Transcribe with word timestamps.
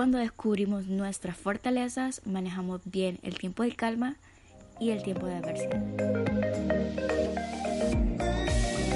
Cuando 0.00 0.16
descubrimos 0.16 0.86
nuestras 0.86 1.36
fortalezas, 1.36 2.22
manejamos 2.24 2.80
bien 2.86 3.18
el 3.22 3.38
tiempo 3.38 3.64
de 3.64 3.72
calma 3.72 4.16
y 4.80 4.92
el 4.92 5.02
tiempo 5.02 5.26
de 5.26 5.34
adversidad. 5.34 5.82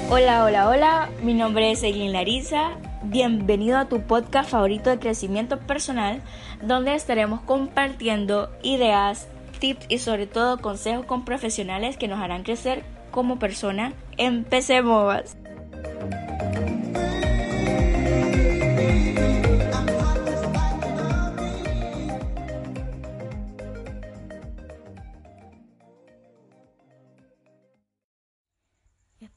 Hola, 0.09 0.45
hola, 0.45 0.67
hola, 0.67 1.09
mi 1.21 1.35
nombre 1.35 1.69
es 1.69 1.83
Eileen 1.83 2.11
Larisa. 2.11 2.71
Bienvenido 3.03 3.77
a 3.77 3.87
tu 3.87 4.01
podcast 4.01 4.49
favorito 4.49 4.89
de 4.89 4.97
crecimiento 4.97 5.59
personal, 5.59 6.23
donde 6.63 6.95
estaremos 6.95 7.41
compartiendo 7.41 8.49
ideas, 8.63 9.27
tips 9.59 9.85
y 9.87 9.99
sobre 9.99 10.25
todo 10.25 10.57
consejos 10.57 11.05
con 11.05 11.23
profesionales 11.23 11.97
que 11.97 12.07
nos 12.07 12.19
harán 12.19 12.41
crecer 12.41 12.83
como 13.11 13.37
persona. 13.37 13.93
Empecemos. 14.17 15.37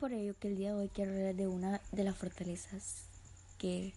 Por 0.09 0.17
ello 0.17 0.35
que 0.41 0.49
el 0.49 0.57
día 0.57 0.73
de 0.73 0.81
hoy 0.81 0.89
quiero 0.89 1.13
hablar 1.13 1.35
de 1.35 1.47
una 1.47 1.83
de 1.93 2.03
las 2.03 2.17
fortalezas 2.17 3.03
que 3.59 3.93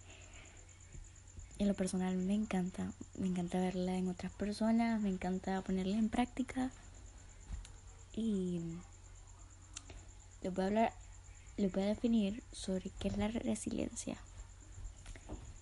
en 1.58 1.66
lo 1.66 1.72
personal 1.72 2.14
me 2.18 2.34
encanta. 2.34 2.92
Me 3.16 3.28
encanta 3.28 3.58
verla 3.58 3.96
en 3.96 4.08
otras 4.08 4.30
personas, 4.32 5.00
me 5.00 5.08
encanta 5.08 5.62
ponerla 5.62 5.96
en 5.96 6.10
práctica. 6.10 6.70
Y 8.12 8.60
les 10.42 10.52
voy 10.52 10.64
a 10.64 10.66
hablar, 10.66 10.92
les 11.56 11.72
voy 11.72 11.84
a 11.84 11.86
definir 11.86 12.42
sobre 12.52 12.90
qué 12.98 13.08
es 13.08 13.16
la 13.16 13.28
resiliencia. 13.28 14.18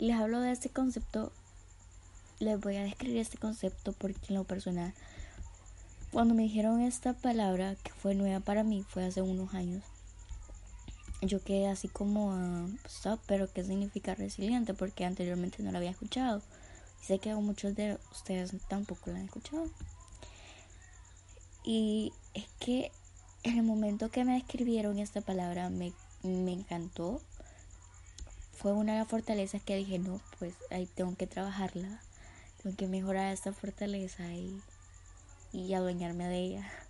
Les 0.00 0.16
hablo 0.16 0.40
de 0.40 0.50
este 0.50 0.68
concepto, 0.68 1.30
les 2.40 2.58
voy 2.58 2.74
a 2.74 2.82
describir 2.82 3.18
este 3.18 3.38
concepto 3.38 3.92
porque 3.92 4.18
en 4.30 4.34
lo 4.34 4.42
personal, 4.42 4.94
cuando 6.10 6.34
me 6.34 6.42
dijeron 6.42 6.80
esta 6.80 7.12
palabra 7.12 7.76
que 7.84 7.92
fue 7.92 8.16
nueva 8.16 8.40
para 8.40 8.64
mí, 8.64 8.84
fue 8.88 9.04
hace 9.04 9.22
unos 9.22 9.54
años 9.54 9.84
yo 11.22 11.42
quedé 11.42 11.68
así 11.68 11.88
como, 11.88 12.28
uh, 12.28 13.18
pero 13.26 13.52
¿qué 13.52 13.64
significa 13.64 14.14
resiliente? 14.14 14.74
Porque 14.74 15.04
anteriormente 15.04 15.62
no 15.62 15.70
lo 15.70 15.78
había 15.78 15.90
escuchado. 15.90 16.42
Y 17.02 17.06
sé 17.06 17.18
que 17.18 17.34
muchos 17.34 17.74
de 17.74 17.98
ustedes 18.12 18.52
tampoco 18.68 19.10
lo 19.10 19.16
han 19.16 19.24
escuchado. 19.24 19.66
Y 21.62 22.12
es 22.34 22.46
que 22.58 22.90
en 23.42 23.58
el 23.58 23.62
momento 23.62 24.10
que 24.10 24.24
me 24.24 24.36
escribieron 24.36 24.98
esta 24.98 25.20
palabra 25.20 25.68
me, 25.70 25.92
me 26.22 26.52
encantó. 26.52 27.20
Fue 28.52 28.72
una 28.72 28.92
de 28.92 28.98
las 29.00 29.08
fortalezas 29.08 29.62
que 29.62 29.76
dije, 29.76 29.98
no, 29.98 30.20
pues 30.38 30.54
ahí 30.70 30.86
tengo 30.86 31.14
que 31.16 31.26
trabajarla. 31.26 32.00
Tengo 32.62 32.76
que 32.76 32.86
mejorar 32.86 33.32
esta 33.32 33.52
fortaleza 33.52 34.32
y, 34.32 34.60
y 35.52 35.72
adueñarme 35.74 36.28
de 36.28 36.38
ella. 36.38 36.70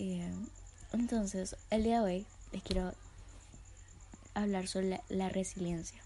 Eh, 0.00 0.32
entonces, 0.92 1.56
el 1.70 1.84
día 1.84 2.00
de 2.00 2.04
hoy 2.04 2.26
les 2.52 2.62
quiero 2.62 2.94
hablar 4.34 4.68
sobre 4.68 5.00
la, 5.08 5.28
resiliencia. 5.28 6.02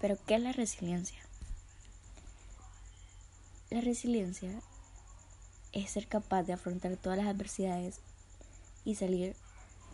Pero, 0.00 0.18
¿qué 0.26 0.34
es 0.34 0.40
la 0.40 0.52
resiliencia? 0.52 1.18
La 3.70 3.80
resiliencia 3.80 4.50
es 5.72 5.90
ser 5.90 6.06
capaz 6.06 6.42
de 6.42 6.52
afrontar 6.52 6.96
todas 6.96 7.18
las 7.18 7.26
adversidades 7.26 8.00
y 8.84 8.96
salir 8.96 9.36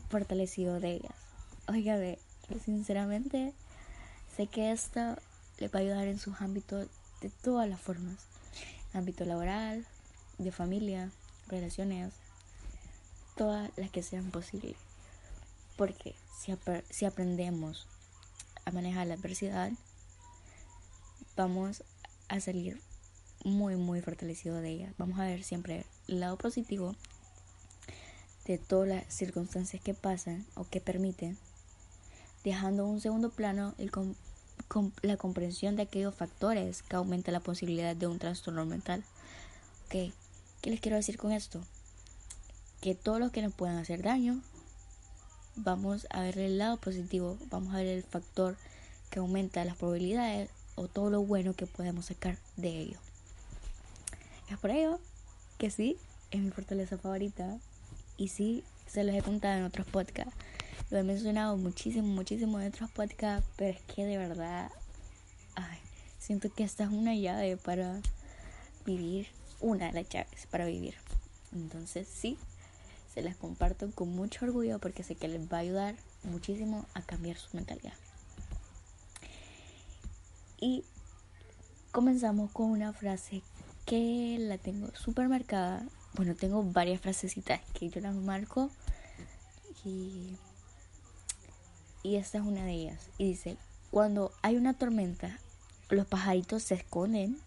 fortalecido 0.08 0.80
de 0.80 0.92
ellas. 0.92 1.14
Oiga, 1.68 1.98
sinceramente, 2.64 3.52
sé 4.36 4.46
que 4.46 4.72
esto 4.72 5.16
le 5.58 5.68
va 5.68 5.80
a 5.80 5.82
ayudar 5.82 6.08
en 6.08 6.18
sus 6.18 6.40
ámbitos 6.40 6.88
de 7.20 7.30
todas 7.30 7.68
las 7.68 7.80
formas. 7.80 8.16
Ámbito 8.92 9.24
laboral, 9.24 9.86
de 10.38 10.52
familia, 10.52 11.10
relaciones, 11.48 12.12
todas 13.36 13.70
las 13.76 13.90
que 13.90 14.02
sean 14.02 14.30
posibles. 14.30 14.76
Porque 15.76 16.14
si, 16.38 16.52
si 16.90 17.04
aprendemos 17.04 17.86
a 18.64 18.70
manejar 18.70 19.06
la 19.06 19.14
adversidad, 19.14 19.72
vamos 21.36 21.82
a 22.28 22.40
salir 22.40 22.80
muy, 23.44 23.76
muy 23.76 24.00
fortalecidos 24.00 24.62
de 24.62 24.70
ella. 24.70 24.94
Vamos 24.98 25.18
a 25.18 25.24
ver 25.24 25.42
siempre 25.42 25.84
el 26.08 26.20
lado 26.20 26.36
positivo 26.36 26.94
de 28.46 28.58
todas 28.58 28.88
las 28.88 29.14
circunstancias 29.14 29.82
que 29.82 29.94
pasan 29.94 30.46
o 30.54 30.64
que 30.64 30.80
permiten, 30.80 31.38
dejando 32.44 32.86
un 32.86 33.00
segundo 33.00 33.30
plano 33.30 33.74
el 33.78 33.90
la 35.02 35.16
comprensión 35.16 35.76
de 35.76 35.82
aquellos 35.82 36.14
factores 36.14 36.82
que 36.82 36.96
aumentan 36.96 37.34
la 37.34 37.40
posibilidad 37.40 37.96
de 37.96 38.06
un 38.06 38.18
trastorno 38.18 38.66
mental. 38.66 39.02
¿Qué 39.88 40.12
les 40.62 40.80
quiero 40.80 40.96
decir 40.96 41.16
con 41.16 41.32
esto? 41.32 41.60
Que 42.80 42.94
todos 42.94 43.20
los 43.20 43.30
que 43.30 43.42
nos 43.42 43.52
puedan 43.52 43.76
hacer 43.76 44.02
daño, 44.02 44.40
vamos 45.56 46.06
a 46.10 46.22
ver 46.22 46.38
el 46.38 46.58
lado 46.58 46.78
positivo, 46.78 47.36
vamos 47.50 47.74
a 47.74 47.78
ver 47.78 47.86
el 47.86 48.02
factor 48.02 48.56
que 49.10 49.18
aumenta 49.18 49.64
las 49.64 49.76
probabilidades 49.76 50.50
o 50.76 50.88
todo 50.88 51.10
lo 51.10 51.22
bueno 51.22 51.54
que 51.54 51.66
podemos 51.66 52.06
sacar 52.06 52.38
de 52.56 52.68
ello. 52.68 52.98
Es 54.50 54.58
por 54.58 54.70
ello 54.70 54.98
que 55.58 55.70
sí, 55.70 55.98
es 56.30 56.40
mi 56.40 56.50
fortaleza 56.50 56.96
favorita 56.96 57.58
y 58.16 58.28
sí, 58.28 58.64
se 58.86 59.04
los 59.04 59.14
he 59.14 59.22
contado 59.22 59.58
en 59.58 59.64
otros 59.64 59.86
podcasts. 59.86 60.34
Lo 60.90 60.98
he 60.98 61.02
mencionado 61.02 61.56
muchísimo, 61.56 62.08
muchísimo 62.08 62.60
en 62.60 62.68
otros 62.68 62.90
podcasts, 62.90 63.48
pero 63.56 63.76
es 63.76 63.82
que 63.82 64.04
de 64.04 64.18
verdad, 64.18 64.70
ay, 65.54 65.78
siento 66.18 66.52
que 66.52 66.64
esta 66.64 66.84
es 66.84 66.90
una 66.90 67.14
llave 67.14 67.56
para 67.56 68.00
vivir, 68.84 69.28
una 69.60 69.86
de 69.86 69.92
las 69.92 70.08
llaves 70.08 70.46
para 70.50 70.64
vivir. 70.64 70.94
Entonces 71.52 72.08
sí, 72.08 72.38
las 73.22 73.36
comparto 73.36 73.90
con 73.92 74.08
mucho 74.08 74.44
orgullo 74.44 74.78
porque 74.78 75.02
sé 75.02 75.14
que 75.14 75.28
les 75.28 75.52
va 75.52 75.58
a 75.58 75.60
ayudar 75.60 75.94
muchísimo 76.24 76.86
a 76.94 77.02
cambiar 77.02 77.36
su 77.36 77.56
mentalidad. 77.56 77.94
Y 80.60 80.84
comenzamos 81.92 82.50
con 82.50 82.70
una 82.70 82.92
frase 82.92 83.42
que 83.86 84.36
la 84.38 84.58
tengo 84.58 84.88
súper 84.94 85.28
marcada. 85.28 85.84
Bueno, 86.14 86.34
tengo 86.34 86.62
varias 86.62 87.00
frasecitas 87.00 87.60
que 87.72 87.88
yo 87.88 88.00
las 88.00 88.14
marco 88.14 88.70
y, 89.84 90.36
y 92.02 92.16
esta 92.16 92.38
es 92.38 92.44
una 92.44 92.64
de 92.64 92.72
ellas. 92.72 93.08
Y 93.18 93.28
dice, 93.28 93.56
cuando 93.90 94.32
hay 94.42 94.56
una 94.56 94.74
tormenta, 94.74 95.38
los 95.88 96.06
pajaritos 96.06 96.62
se 96.62 96.74
esconden, 96.74 97.38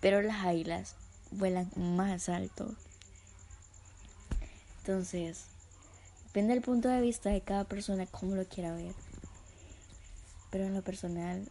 pero 0.00 0.22
las 0.22 0.44
águilas 0.44 0.96
vuelan 1.30 1.70
más 1.76 2.28
alto. 2.28 2.74
Entonces, 4.90 5.44
depende 6.24 6.52
del 6.52 6.64
punto 6.64 6.88
de 6.88 7.00
vista 7.00 7.30
de 7.30 7.42
cada 7.42 7.62
persona, 7.62 8.06
cómo 8.06 8.34
lo 8.34 8.44
quiera 8.44 8.74
ver. 8.74 8.92
Pero 10.50 10.64
en 10.64 10.74
lo 10.74 10.82
personal, 10.82 11.48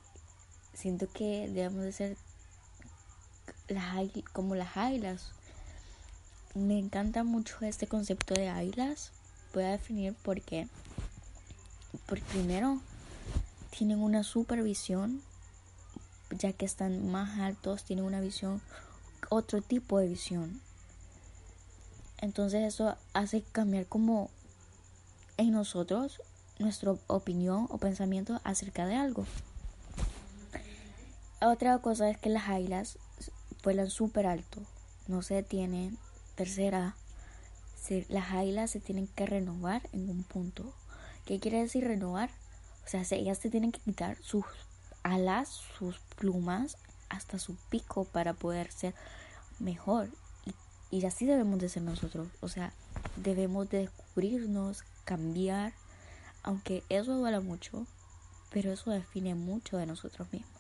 siento 0.74 1.08
que 1.10 1.48
debemos 1.48 1.86
de 1.86 1.94
ser 1.94 2.18
como 4.34 4.56
las 4.56 4.76
águilas. 4.76 5.32
Me 6.54 6.78
encanta 6.78 7.24
mucho 7.24 7.56
este 7.62 7.88
concepto 7.88 8.34
de 8.34 8.50
águilas. 8.50 9.14
Voy 9.54 9.64
a 9.64 9.70
definir 9.70 10.16
por 10.16 10.42
qué. 10.42 10.68
Porque 12.08 12.26
primero, 12.26 12.82
tienen 13.70 14.00
una 14.00 14.26
supervisión, 14.26 15.22
ya 16.32 16.52
que 16.52 16.66
están 16.66 17.10
más 17.10 17.40
altos, 17.40 17.86
tienen 17.86 18.04
una 18.04 18.20
visión, 18.20 18.62
otro 19.30 19.62
tipo 19.62 19.98
de 19.98 20.10
visión. 20.10 20.60
Entonces 22.22 22.64
eso 22.64 22.96
hace 23.14 23.44
cambiar 23.52 23.86
como 23.86 24.30
en 25.38 25.52
nosotros 25.52 26.22
nuestra 26.58 26.94
opinión 27.08 27.68
o 27.70 27.78
pensamiento 27.78 28.42
acerca 28.44 28.86
de 28.86 28.96
algo. 28.96 29.26
Otra 31.42 31.78
cosa 31.80 32.10
es 32.10 32.18
que 32.18 32.30
las 32.30 32.50
águilas 32.50 32.98
vuelan 33.64 33.90
súper 33.90 34.28
alto, 34.28 34.62
no 35.08 35.22
se 35.22 35.36
detienen. 35.36 35.98
Tercera, 36.36 36.96
las 38.10 38.32
águilas 38.32 38.72
se 38.72 38.82
tienen 38.82 39.08
que 39.08 39.26
renovar 39.26 39.82
en 39.94 40.10
un 40.10 40.24
punto. 40.24 40.74
¿Qué 41.26 41.40
quiere 41.40 41.62
decir 41.62 41.86
renovar? 41.86 42.30
O 42.86 42.90
sea, 42.90 43.04
ellas 43.12 43.38
se 43.38 43.50
tienen 43.50 43.72
que 43.72 43.80
quitar 43.80 44.18
sus 44.22 44.46
alas, 45.04 45.62
sus 45.78 46.00
plumas, 46.18 46.78
hasta 47.08 47.40
su 47.40 47.56
pico 47.70 48.04
para 48.04 48.34
poder 48.34 48.72
ser 48.72 48.94
mejor 49.60 50.10
y 50.92 51.06
así 51.06 51.26
debemos 51.26 51.60
de 51.60 51.70
ser 51.70 51.84
nosotros. 51.84 52.28
O 52.42 52.48
sea, 52.48 52.74
debemos 53.16 53.70
de 53.70 53.80
descubrirnos, 53.80 54.84
cambiar, 55.06 55.74
aunque 56.44 56.84
eso 56.90 57.16
duela 57.16 57.42
mucho, 57.42 57.86
pero 58.52 58.72
eso 58.72 58.92
define 58.92 59.36
mucho 59.36 59.78
de 59.78 59.86
nosotros 59.86 60.32
mismos. 60.32 60.52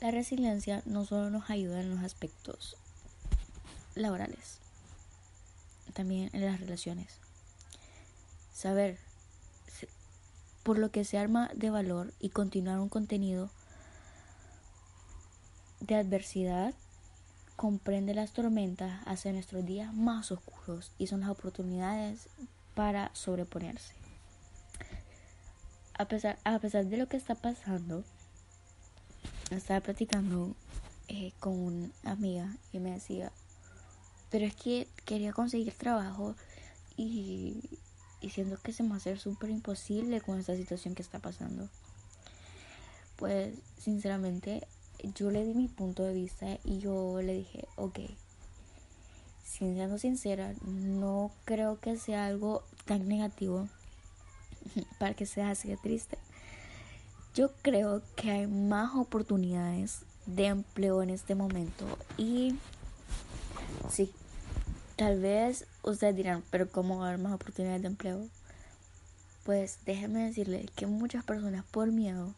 La 0.00 0.10
resiliencia 0.10 0.82
no 0.84 1.04
solo 1.04 1.30
nos 1.30 1.48
ayuda 1.48 1.80
en 1.80 1.94
los 1.94 2.04
aspectos 2.04 2.76
laborales, 3.94 4.58
también 5.92 6.30
en 6.32 6.44
las 6.44 6.60
relaciones. 6.60 7.18
Saber 8.52 8.98
por 10.62 10.78
lo 10.78 10.90
que 10.90 11.04
se 11.04 11.18
arma 11.18 11.50
de 11.54 11.70
valor 11.70 12.12
y 12.20 12.30
continuar 12.30 12.78
un 12.78 12.88
contenido 12.88 13.50
de 15.80 15.96
adversidad 15.96 16.74
comprende 17.62 18.12
las 18.12 18.32
tormentas 18.32 19.00
hacia 19.06 19.32
nuestros 19.32 19.64
días 19.64 19.94
más 19.94 20.32
oscuros 20.32 20.90
y 20.98 21.06
son 21.06 21.20
las 21.20 21.30
oportunidades 21.30 22.28
para 22.74 23.14
sobreponerse. 23.14 23.94
A 25.96 26.06
pesar, 26.06 26.40
a 26.42 26.58
pesar 26.58 26.86
de 26.86 26.96
lo 26.96 27.06
que 27.06 27.16
está 27.16 27.36
pasando, 27.36 28.02
estaba 29.52 29.78
platicando 29.78 30.56
eh, 31.06 31.30
con 31.38 31.52
una 31.52 31.92
amiga 32.02 32.52
y 32.72 32.80
me 32.80 32.90
decía, 32.90 33.30
pero 34.28 34.44
es 34.44 34.56
que 34.56 34.88
quería 35.04 35.32
conseguir 35.32 35.72
trabajo 35.74 36.34
y, 36.96 37.62
y 38.20 38.30
siento 38.30 38.60
que 38.60 38.72
se 38.72 38.82
me 38.82 38.96
hacer 38.96 39.20
súper 39.20 39.50
imposible 39.50 40.20
con 40.20 40.40
esta 40.40 40.56
situación 40.56 40.96
que 40.96 41.02
está 41.02 41.20
pasando. 41.20 41.68
Pues 43.14 43.54
sinceramente 43.78 44.66
yo 45.14 45.30
le 45.30 45.44
di 45.44 45.54
mi 45.54 45.68
punto 45.68 46.04
de 46.04 46.14
vista 46.14 46.58
y 46.64 46.78
yo 46.78 47.20
le 47.20 47.34
dije, 47.34 47.66
ok, 47.76 48.00
siendo 49.44 49.98
sincera, 49.98 50.54
no 50.62 51.30
creo 51.44 51.78
que 51.80 51.96
sea 51.96 52.26
algo 52.26 52.62
tan 52.84 53.06
negativo 53.08 53.68
para 54.98 55.14
que 55.14 55.26
sea 55.26 55.50
así 55.50 55.68
de 55.68 55.76
triste. 55.76 56.18
Yo 57.34 57.52
creo 57.62 58.02
que 58.16 58.30
hay 58.30 58.46
más 58.46 58.94
oportunidades 58.94 60.02
de 60.26 60.46
empleo 60.46 61.02
en 61.02 61.10
este 61.10 61.34
momento 61.34 61.86
y 62.16 62.56
sí, 63.90 64.12
tal 64.96 65.20
vez 65.20 65.66
ustedes 65.82 66.14
dirán, 66.14 66.42
pero 66.50 66.68
¿cómo 66.70 66.98
va 66.98 67.06
a 67.06 67.08
haber 67.08 67.20
más 67.20 67.32
oportunidades 67.32 67.82
de 67.82 67.88
empleo? 67.88 68.28
Pues 69.44 69.78
déjenme 69.86 70.24
decirles 70.24 70.70
que 70.76 70.86
muchas 70.86 71.24
personas 71.24 71.64
por 71.64 71.90
miedo 71.90 72.34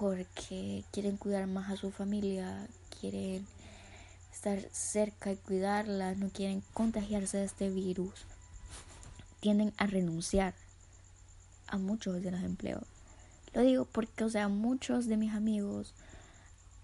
porque 0.00 0.82
quieren 0.92 1.18
cuidar 1.18 1.46
más 1.46 1.70
a 1.70 1.76
su 1.76 1.90
familia, 1.90 2.66
quieren 2.98 3.46
estar 4.32 4.58
cerca 4.72 5.30
y 5.30 5.36
cuidarla, 5.36 6.14
no 6.14 6.30
quieren 6.30 6.62
contagiarse 6.72 7.36
de 7.36 7.44
este 7.44 7.68
virus, 7.68 8.14
tienden 9.40 9.74
a 9.76 9.86
renunciar 9.86 10.54
a 11.66 11.76
muchos 11.76 12.22
de 12.22 12.30
los 12.30 12.40
empleos. 12.40 12.84
Lo 13.52 13.60
digo 13.60 13.84
porque, 13.84 14.24
o 14.24 14.30
sea, 14.30 14.48
muchos 14.48 15.06
de 15.06 15.18
mis 15.18 15.34
amigos 15.34 15.92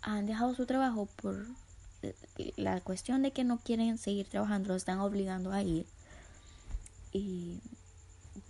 han 0.03 0.27
dejado 0.27 0.55
su 0.55 0.67
trabajo 0.67 1.09
por 1.17 1.47
la 2.57 2.83
cuestión 2.83 3.23
de 3.23 3.31
que 3.31 3.45
no 3.45 3.59
quieren 3.61 3.97
seguir 3.97 4.29
trabajando, 4.29 4.69
los 4.69 4.83
están 4.83 4.99
obligando 4.99 5.53
a 5.53 5.63
ir. 5.63 5.87
Y 7.13 7.61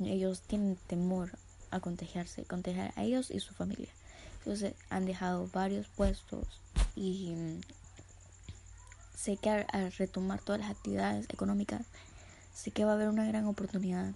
ellos 0.01 0.41
tienen 0.41 0.77
temor 0.89 1.39
a 1.71 1.79
contagiarse, 1.79 2.43
contagiar 2.43 2.93
a 2.97 3.05
ellos 3.05 3.31
y 3.31 3.39
su 3.39 3.55
familia. 3.55 3.91
Entonces 4.47 4.75
han 4.91 5.07
dejado 5.07 5.51
varios 5.53 5.89
puestos 5.89 6.47
y 6.95 7.35
mm, 7.35 7.61
sé 9.17 9.39
que 9.39 9.51
al, 9.51 9.91
retomar 9.99 10.41
todas 10.41 10.61
las 10.61 10.71
actividades 10.71 11.27
económicas, 11.31 11.85
sé 12.55 12.71
que 12.71 12.85
va 12.85 12.93
a 12.93 12.95
haber 12.95 13.09
una 13.09 13.27
gran 13.27 13.47
oportunidad 13.47 14.13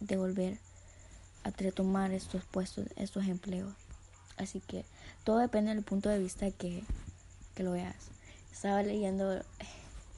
de 0.00 0.16
volver 0.16 0.58
a 1.44 1.50
retomar 1.50 2.10
estos 2.10 2.42
puestos, 2.42 2.88
estos 2.96 3.28
empleos. 3.28 3.72
Así 4.36 4.58
que 4.58 4.84
todo 5.22 5.38
depende 5.38 5.72
del 5.72 5.84
punto 5.84 6.08
de 6.08 6.18
vista 6.18 6.50
que, 6.50 6.82
que 7.54 7.62
lo 7.62 7.70
veas. 7.70 8.08
Estaba 8.50 8.82
leyendo, 8.82 9.44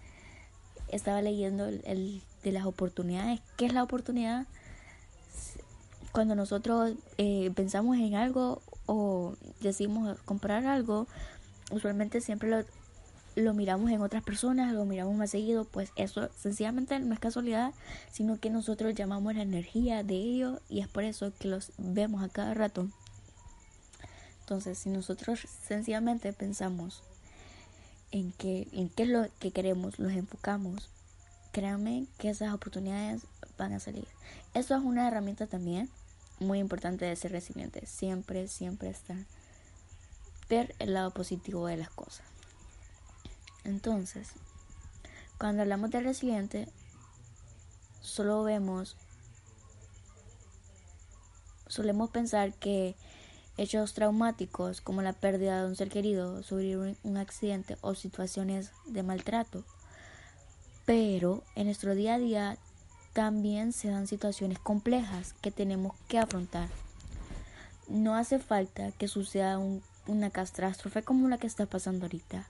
estaba 0.89 1.21
leyendo 1.21 1.67
el, 1.67 2.23
de 2.43 2.53
las 2.53 2.65
oportunidades. 2.65 3.43
¿Qué 3.59 3.67
es 3.67 3.75
la 3.75 3.83
oportunidad? 3.83 4.47
Cuando 6.13 6.35
nosotros 6.35 6.95
eh, 7.19 7.53
pensamos 7.55 7.99
en 7.99 8.15
algo 8.15 8.63
o 8.93 9.37
decimos 9.61 10.19
comprar 10.25 10.67
algo, 10.67 11.07
usualmente 11.71 12.21
siempre 12.21 12.51
lo, 12.51 12.65
lo 13.37 13.55
miramos 13.55 13.93
en 13.93 14.03
otras 14.03 14.25
personas, 14.25 14.75
lo 14.75 14.85
miramos 14.85 15.15
más 15.15 15.31
seguido, 15.31 15.65
pues 15.65 15.93
eso 15.95 16.29
sencillamente 16.37 16.99
no 16.99 17.15
es 17.15 17.21
casualidad, 17.21 17.73
sino 18.11 18.41
que 18.41 18.51
nosotros 18.51 18.97
llamamos 18.97 19.37
la 19.37 19.43
energía 19.43 20.03
de 20.03 20.17
ellos 20.17 20.61
y 20.69 20.81
es 20.81 20.89
por 20.89 21.05
eso 21.05 21.33
que 21.39 21.47
los 21.47 21.71
vemos 21.79 22.25
a 22.25 22.31
cada 22.31 22.53
rato. 22.53 22.89
Entonces, 24.41 24.77
si 24.77 24.91
nosotros 24.91 25.39
sencillamente 25.69 26.33
pensamos 26.33 27.05
en 28.11 28.33
que 28.33 28.67
en 28.73 28.89
qué 28.89 29.05
es 29.05 29.09
lo 29.09 29.29
que 29.39 29.53
queremos, 29.53 30.01
los 30.01 30.11
enfocamos, 30.11 30.91
créanme 31.53 32.07
que 32.19 32.31
esas 32.31 32.53
oportunidades 32.53 33.23
van 33.57 33.73
a 33.73 33.79
salir. 33.79 34.09
Eso 34.53 34.75
es 34.75 34.83
una 34.83 35.07
herramienta 35.07 35.47
también 35.47 35.89
muy 36.41 36.59
importante 36.59 37.05
de 37.05 37.15
ser 37.17 37.33
resiliente. 37.33 37.87
Siempre, 37.87 38.49
siempre 38.49 38.91
está 38.91 39.15
ver 40.51 40.75
el 40.81 40.95
lado 40.95 41.13
positivo 41.13 41.67
de 41.67 41.77
las 41.77 41.91
cosas. 41.91 42.27
Entonces, 43.65 44.31
cuando 45.39 45.63
hablamos 45.63 45.91
de 45.91 46.01
resiliente, 46.01 46.69
solo 48.01 48.43
vemos, 48.43 48.97
solemos 51.69 52.11
pensar 52.11 52.53
que 52.55 52.97
hechos 53.57 53.95
traumáticos 53.95 54.81
como 54.81 55.03
la 55.03 55.13
pérdida 55.13 55.63
de 55.63 55.69
un 55.69 55.77
ser 55.77 55.89
querido, 55.89 56.43
sufrir 56.43 56.97
un 57.03 57.17
accidente 57.17 57.77
o 57.81 57.95
situaciones 57.95 58.73
de 58.87 59.03
maltrato. 59.03 59.65
Pero 60.85 61.45
en 61.55 61.67
nuestro 61.67 61.95
día 61.95 62.15
a 62.15 62.19
día 62.19 62.59
también 63.13 63.73
se 63.73 63.89
dan 63.89 64.07
situaciones 64.07 64.59
complejas 64.59 65.35
que 65.41 65.51
tenemos 65.51 65.97
que 66.09 66.19
afrontar. 66.19 66.69
No 67.89 68.15
hace 68.15 68.39
falta 68.39 68.93
que 68.93 69.09
suceda 69.09 69.59
una 70.07 70.31
catástrofe 70.31 71.03
como 71.03 71.29
la 71.29 71.39
que 71.39 71.47
está 71.47 71.67
pasando 71.67 72.07
ahorita, 72.07 72.47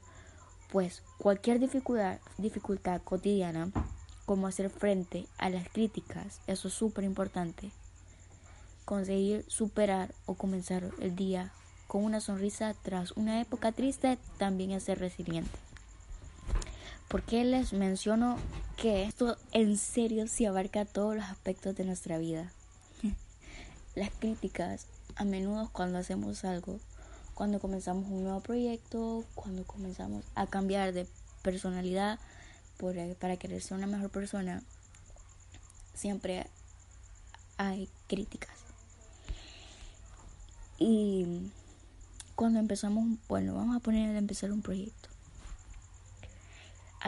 pues 0.70 1.02
cualquier 1.18 1.58
dificultad, 1.58 2.18
dificultad 2.38 3.00
cotidiana, 3.02 3.70
como 4.26 4.46
hacer 4.46 4.70
frente 4.70 5.26
a 5.38 5.50
las 5.50 5.68
críticas, 5.68 6.40
eso 6.46 6.68
es 6.68 6.74
súper 6.74 7.04
importante. 7.04 7.72
Conseguir 8.84 9.44
superar 9.48 10.14
o 10.26 10.34
comenzar 10.34 10.90
el 11.00 11.16
día 11.16 11.52
con 11.86 12.04
una 12.04 12.20
sonrisa 12.20 12.74
tras 12.82 13.12
una 13.12 13.40
época 13.40 13.72
triste 13.72 14.18
también 14.38 14.70
es 14.70 14.84
ser 14.84 15.00
resiliente. 15.00 15.69
¿Por 17.10 17.24
qué 17.24 17.42
les 17.42 17.72
menciono 17.72 18.38
que 18.76 19.02
esto 19.02 19.36
en 19.50 19.76
serio 19.76 20.28
sí 20.28 20.46
abarca 20.46 20.84
todos 20.84 21.16
los 21.16 21.24
aspectos 21.24 21.74
de 21.74 21.84
nuestra 21.84 22.18
vida? 22.18 22.52
Las 23.96 24.10
críticas, 24.10 24.86
a 25.16 25.24
menudo 25.24 25.70
cuando 25.72 25.98
hacemos 25.98 26.44
algo, 26.44 26.78
cuando 27.34 27.58
comenzamos 27.58 28.06
un 28.06 28.22
nuevo 28.22 28.38
proyecto, 28.38 29.24
cuando 29.34 29.64
comenzamos 29.64 30.24
a 30.36 30.46
cambiar 30.46 30.92
de 30.92 31.08
personalidad 31.42 32.20
para 33.18 33.36
querer 33.36 33.60
ser 33.60 33.78
una 33.78 33.88
mejor 33.88 34.10
persona, 34.10 34.62
siempre 35.94 36.46
hay 37.56 37.88
críticas. 38.06 38.56
Y 40.78 41.50
cuando 42.36 42.60
empezamos, 42.60 43.18
bueno, 43.26 43.56
vamos 43.56 43.76
a 43.76 43.80
poner 43.80 44.14
a 44.14 44.18
empezar 44.18 44.52
un 44.52 44.62
proyecto. 44.62 45.09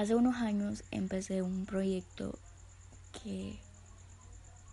Hace 0.03 0.17
unos 0.17 0.35
años 0.39 0.83
empecé 0.91 1.43
un 1.43 1.65
proyecto 1.65 2.37
que, 3.13 3.61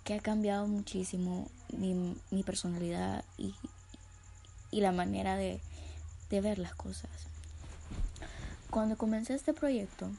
que 0.03 0.15
ha 0.15 0.19
cambiado 0.21 0.65
muchísimo 0.65 1.51
mi, 1.71 2.15
mi 2.31 2.41
personalidad 2.41 3.24
y, 3.38 3.53
y, 4.71 4.81
la 4.81 4.91
manera 4.91 5.36
de, 5.36 5.62
de, 6.31 6.41
ver 6.41 6.57
las 6.57 6.74
cosas. 6.74 7.12
Cuando 8.71 8.98
comencé 8.98 9.36
este 9.36 9.53
proyecto, 9.53 10.09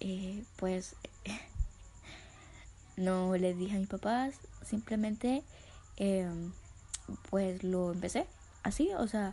eh, 0.00 0.44
pues 0.56 0.94
no 2.98 3.34
les 3.38 3.56
dije 3.56 3.76
a 3.76 3.78
mis 3.78 3.88
papás, 3.88 4.34
simplemente 4.62 5.42
em, 5.96 6.52
pues 7.30 7.64
lo 7.64 7.92
empecé 7.92 8.26
así, 8.62 8.90
o 8.92 9.08
sea, 9.08 9.32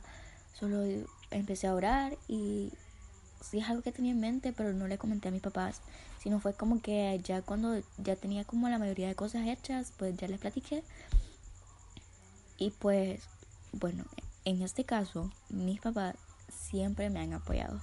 solo 0.53 0.86
empecé 1.32 1.68
a 1.68 1.75
orar 1.75 2.18
y 2.30 2.72
sí 3.42 3.60
es 3.60 3.70
algo 3.70 3.82
que 3.82 3.92
tenía 3.92 4.12
en 4.12 4.20
mente, 4.20 4.54
pero 4.54 4.74
no 4.74 4.88
le 4.88 4.98
comenté 4.98 5.28
a 5.28 5.32
mis 5.32 5.42
papás, 5.42 5.82
sino 6.22 6.40
fue 6.40 6.54
como 6.54 6.82
que 6.82 7.20
ya 7.24 7.42
cuando 7.42 7.82
ya 7.98 8.16
tenía 8.16 8.46
como 8.46 8.70
la 8.70 8.80
mayoría 8.80 9.08
de 9.08 9.16
cosas 9.16 9.48
hechas, 9.48 9.94
pues 9.98 10.16
ya 10.18 10.28
les 10.28 10.40
platiqué. 10.40 10.84
Y 12.58 12.70
pues, 12.72 13.24
bueno, 13.72 14.06
en 14.46 14.62
este 14.62 14.86
caso, 14.86 15.32
mis 15.50 15.80
papás 15.80 16.16
siempre 16.50 17.10
me 17.10 17.20
han 17.20 17.34
apoyado. 17.34 17.82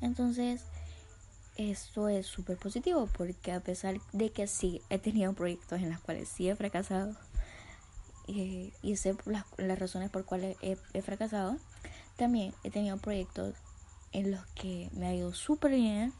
Entonces, 0.00 0.62
esto 1.56 2.08
es 2.08 2.26
súper 2.26 2.56
positivo 2.56 3.08
porque 3.18 3.52
a 3.52 3.60
pesar 3.60 4.00
de 4.12 4.30
que 4.30 4.46
sí 4.46 4.80
he 4.88 4.98
tenido 4.98 5.32
proyectos 5.32 5.80
en 5.80 5.90
los 5.90 6.00
cuales 6.00 6.28
sí 6.28 6.48
he 6.48 6.56
fracasado 6.56 7.14
eh, 8.28 8.72
y 8.82 8.96
sé 8.96 9.16
las, 9.26 9.44
las 9.58 9.78
razones 9.78 10.08
por 10.10 10.24
cuales 10.24 10.56
he, 10.62 10.78
he 10.94 11.02
fracasado, 11.02 11.56
también 12.16 12.54
he 12.64 12.70
tenido 12.70 12.96
proyectos 12.96 13.54
en 14.12 14.30
los 14.30 14.44
que 14.48 14.90
me 14.92 15.06
ha 15.06 15.14
ido 15.14 15.32
súper 15.32 15.72
bien, 15.72 16.12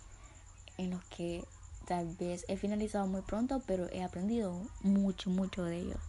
en 0.78 0.90
los 0.90 1.04
que 1.04 1.44
tal 1.86 2.14
vez 2.16 2.44
he 2.48 2.56
finalizado 2.56 3.06
muy 3.06 3.22
pronto, 3.22 3.62
pero 3.66 3.88
he 3.90 4.02
aprendido 4.02 4.60
mucho, 4.82 5.30
mucho 5.30 5.64
de 5.64 5.78
ellos. 5.78 6.00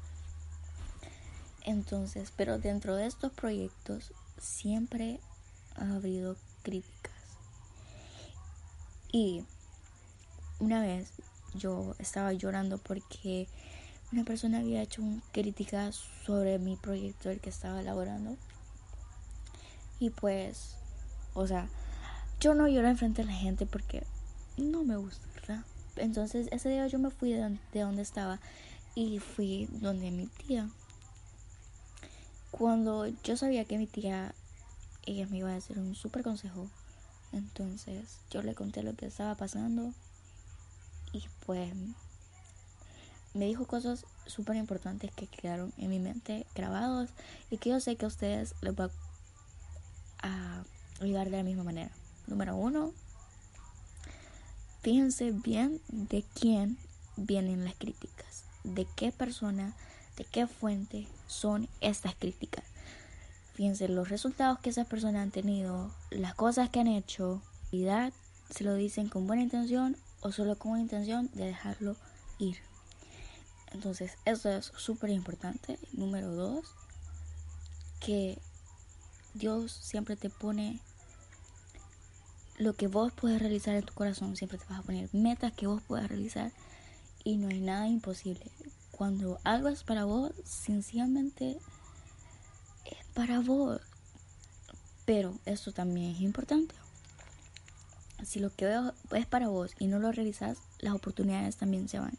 Entonces, 1.63 2.31
pero 2.35 2.59
dentro 2.59 2.95
de 2.95 3.05
estos 3.05 3.31
proyectos 3.31 4.13
siempre 4.39 5.19
ha 5.75 5.95
habido 5.95 6.35
críticas. 6.63 7.13
Y 9.11 9.43
una 10.59 10.81
vez 10.81 11.11
yo 11.53 11.95
estaba 11.99 12.33
llorando 12.33 12.77
porque 12.77 13.47
una 14.11 14.23
persona 14.23 14.59
había 14.59 14.81
hecho 14.81 15.01
críticas 15.31 15.95
sobre 16.25 16.59
mi 16.59 16.75
proyecto 16.75 17.29
el 17.29 17.39
que 17.39 17.49
estaba 17.49 17.81
elaborando. 17.81 18.37
Y 19.99 20.09
pues, 20.09 20.77
o 21.33 21.47
sea, 21.47 21.67
yo 22.39 22.53
no 22.53 22.67
lloro 22.67 22.87
enfrente 22.87 23.21
de 23.21 23.27
la 23.27 23.37
gente 23.37 23.65
porque 23.65 24.03
no 24.57 24.83
me 24.83 24.97
gusta. 24.97 25.63
Entonces 25.95 26.47
ese 26.51 26.69
día 26.69 26.87
yo 26.87 26.99
me 26.99 27.09
fui 27.09 27.31
de, 27.33 27.59
donde 27.73 28.01
estaba 28.01 28.39
y 28.95 29.19
fui 29.19 29.67
donde 29.71 30.11
mi 30.11 30.27
tía. 30.27 30.69
Cuando 32.49 33.07
yo 33.07 33.37
sabía 33.37 33.65
que 33.65 33.77
mi 33.77 33.87
tía, 33.87 34.33
ella 35.05 35.27
me 35.27 35.37
iba 35.37 35.51
a 35.51 35.55
hacer 35.55 35.79
un 35.79 35.95
súper 35.95 36.23
consejo, 36.23 36.69
entonces 37.31 38.19
yo 38.29 38.41
le 38.41 38.55
conté 38.55 38.83
lo 38.83 38.93
que 38.95 39.05
estaba 39.05 39.35
pasando 39.35 39.93
y 41.13 41.23
pues 41.45 41.73
me 43.33 43.45
dijo 43.45 43.65
cosas 43.65 44.05
súper 44.25 44.57
importantes 44.57 45.11
que 45.11 45.27
quedaron 45.27 45.73
en 45.77 45.89
mi 45.89 45.99
mente 45.99 46.45
grabados 46.55 47.09
y 47.49 47.57
que 47.57 47.69
yo 47.69 47.79
sé 47.79 47.95
que 47.95 48.05
a 48.05 48.09
ustedes 48.09 48.53
les 48.61 48.73
va 48.73 48.91
a 50.21 50.63
ayudar 51.05 51.29
de 51.29 51.37
la 51.37 51.43
misma 51.43 51.63
manera. 51.63 51.91
Número 52.27 52.55
uno, 52.55 52.93
fíjense 54.81 55.31
bien 55.31 55.81
de 55.87 56.23
quién 56.33 56.77
vienen 57.17 57.65
las 57.65 57.75
críticas, 57.75 58.45
de 58.63 58.85
qué 58.95 59.11
persona, 59.11 59.75
de 60.17 60.25
qué 60.25 60.47
fuente 60.47 61.07
son 61.27 61.67
estas 61.81 62.15
críticas. 62.15 62.65
Fíjense 63.53 63.87
los 63.89 64.09
resultados 64.09 64.59
que 64.59 64.69
esas 64.69 64.87
personas 64.87 65.23
han 65.23 65.31
tenido, 65.31 65.91
las 66.09 66.35
cosas 66.35 66.69
que 66.69 66.79
han 66.79 66.87
hecho, 66.87 67.41
y 67.71 67.85
se 68.49 68.63
lo 68.63 68.75
dicen 68.75 69.09
con 69.09 69.27
buena 69.27 69.43
intención 69.43 69.97
o 70.21 70.31
solo 70.31 70.57
con 70.57 70.79
intención 70.79 71.29
de 71.33 71.45
dejarlo 71.45 71.95
ir. 72.39 72.57
Entonces, 73.71 74.17
eso 74.25 74.49
es 74.49 74.71
súper 74.75 75.09
importante. 75.09 75.79
Número 75.93 76.33
dos, 76.33 76.65
que 77.99 78.41
Dios 79.33 79.71
siempre 79.71 80.15
te 80.15 80.29
pone 80.29 80.81
lo 82.61 82.73
que 82.73 82.87
vos 82.87 83.11
puedes 83.13 83.39
realizar 83.39 83.75
en 83.75 83.83
tu 83.83 83.93
corazón. 83.93 84.35
Siempre 84.35 84.57
te 84.57 84.65
vas 84.69 84.79
a 84.79 84.83
poner 84.83 85.09
metas 85.13 85.53
que 85.53 85.67
vos 85.67 85.81
puedas 85.81 86.07
realizar 86.07 86.51
y 87.23 87.37
no 87.37 87.49
hay 87.49 87.59
nada 87.59 87.87
imposible. 87.87 88.45
Cuando 88.91 89.39
algo 89.43 89.69
es 89.69 89.83
para 89.83 90.05
vos, 90.05 90.31
sencillamente 90.43 91.57
es 92.85 93.05
para 93.13 93.39
vos. 93.39 93.81
Pero 95.05 95.37
esto 95.45 95.71
también 95.71 96.11
es 96.11 96.21
importante 96.21 96.75
si 98.25 98.39
lo 98.39 98.53
que 98.55 98.73
es 99.11 99.25
para 99.25 99.47
vos 99.47 99.71
y 99.79 99.87
no 99.87 99.99
lo 99.99 100.11
realizas, 100.11 100.57
las 100.79 100.93
oportunidades 100.93 101.57
también 101.57 101.87
se 101.89 101.99
van. 101.99 102.17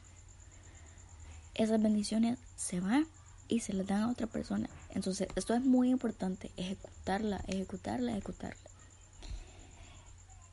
Esas 1.54 1.82
bendiciones 1.82 2.38
se 2.56 2.80
van 2.80 3.06
y 3.48 3.60
se 3.60 3.72
las 3.72 3.86
dan 3.86 4.02
a 4.02 4.10
otra 4.10 4.26
persona. 4.26 4.68
Entonces, 4.90 5.28
esto 5.36 5.54
es 5.54 5.62
muy 5.62 5.90
importante, 5.90 6.50
ejecutarla, 6.56 7.42
ejecutarla, 7.46 8.12
ejecutarla. 8.12 8.61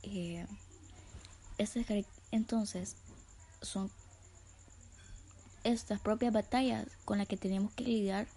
Eh, 0.03 0.45
entonces, 2.31 2.95
son 3.61 3.91
estas 5.63 5.99
propias 5.99 6.33
batallas 6.33 6.87
con 7.05 7.17
las 7.17 7.27
que 7.27 7.37
tenemos 7.37 7.71
que 7.73 7.83
lidiar 7.83 8.27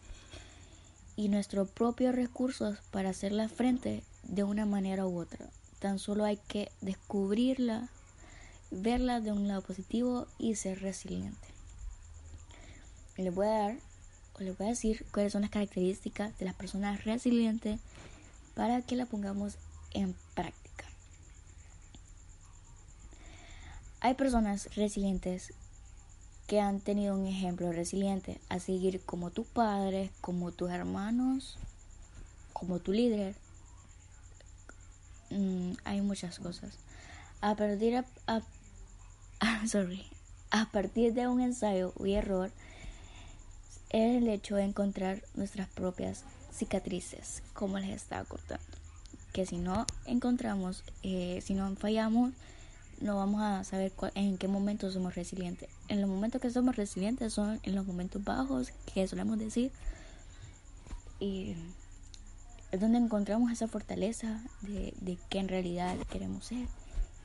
y 1.16 1.28
nuestros 1.28 1.68
propios 1.68 2.14
recursos 2.14 2.78
para 2.90 3.10
hacerla 3.10 3.48
frente 3.48 4.02
de 4.24 4.44
una 4.44 4.66
manera 4.66 5.06
u 5.06 5.20
otra. 5.20 5.46
Tan 5.78 5.98
solo 5.98 6.24
hay 6.24 6.36
que 6.48 6.70
descubrirla, 6.80 7.88
verla 8.70 9.20
de 9.20 9.32
un 9.32 9.48
lado 9.48 9.62
positivo 9.62 10.26
y 10.38 10.54
ser 10.56 10.80
resiliente. 10.80 11.48
Les 13.16 13.34
voy 13.34 13.46
a 13.46 13.50
dar 13.50 13.76
o 14.34 14.40
les 14.42 14.56
voy 14.56 14.66
a 14.66 14.70
decir 14.70 15.04
cuáles 15.12 15.32
son 15.32 15.42
las 15.42 15.50
características 15.50 16.36
de 16.38 16.46
las 16.46 16.54
personas 16.54 17.04
resilientes 17.04 17.80
para 18.54 18.82
que 18.82 18.96
la 18.96 19.06
pongamos 19.06 19.58
en 19.92 20.14
práctica. 20.34 20.61
Hay 24.02 24.12
personas 24.14 24.68
resilientes 24.76 25.54
que 26.46 26.60
han 26.60 26.80
tenido 26.80 27.14
un 27.16 27.26
ejemplo 27.26 27.72
resiliente 27.72 28.38
a 28.50 28.58
seguir 28.58 29.00
como 29.00 29.30
tus 29.30 29.46
padres, 29.46 30.10
como 30.20 30.52
tus 30.52 30.70
hermanos, 30.70 31.56
como 32.52 32.78
tu 32.78 32.92
líder, 32.92 33.34
Mm, 35.32 35.72
hay 35.84 36.00
muchas 36.02 36.38
cosas. 36.38 36.74
A 37.40 37.54
partir, 37.56 38.04
a, 38.26 38.42
sorry, 39.66 40.04
a 40.50 40.70
partir 40.70 41.14
de 41.14 41.26
un 41.26 41.40
ensayo 41.40 41.94
y 42.04 42.12
error 42.12 42.50
es 43.90 44.16
el 44.16 44.28
hecho 44.28 44.56
de 44.56 44.64
encontrar 44.64 45.22
nuestras 45.34 45.68
propias 45.68 46.24
cicatrices, 46.52 47.42
como 47.54 47.78
les 47.78 47.90
estaba 47.90 48.24
contando. 48.24 48.64
Que 49.32 49.46
si 49.46 49.56
no 49.56 49.86
encontramos, 50.04 50.84
eh, 51.02 51.40
si 51.42 51.54
no 51.54 51.74
fallamos, 51.76 52.32
no 53.02 53.16
vamos 53.16 53.42
a 53.42 53.64
saber 53.64 53.92
en 54.14 54.38
qué 54.38 54.48
momento 54.48 54.90
somos 54.90 55.14
resilientes. 55.14 55.68
En 55.88 56.00
los 56.00 56.08
momentos 56.08 56.40
que 56.40 56.50
somos 56.50 56.76
resilientes 56.76 57.32
son 57.32 57.60
en 57.62 57.74
los 57.74 57.86
momentos 57.86 58.22
bajos, 58.24 58.72
que 58.92 59.06
solemos 59.06 59.38
decir. 59.38 59.70
Y 61.20 61.54
es 62.70 62.80
donde 62.80 62.98
encontramos 62.98 63.52
esa 63.52 63.68
fortaleza 63.68 64.42
de, 64.62 64.94
de 65.00 65.18
que 65.28 65.38
en 65.38 65.48
realidad 65.48 65.96
queremos 66.10 66.46
ser 66.46 66.66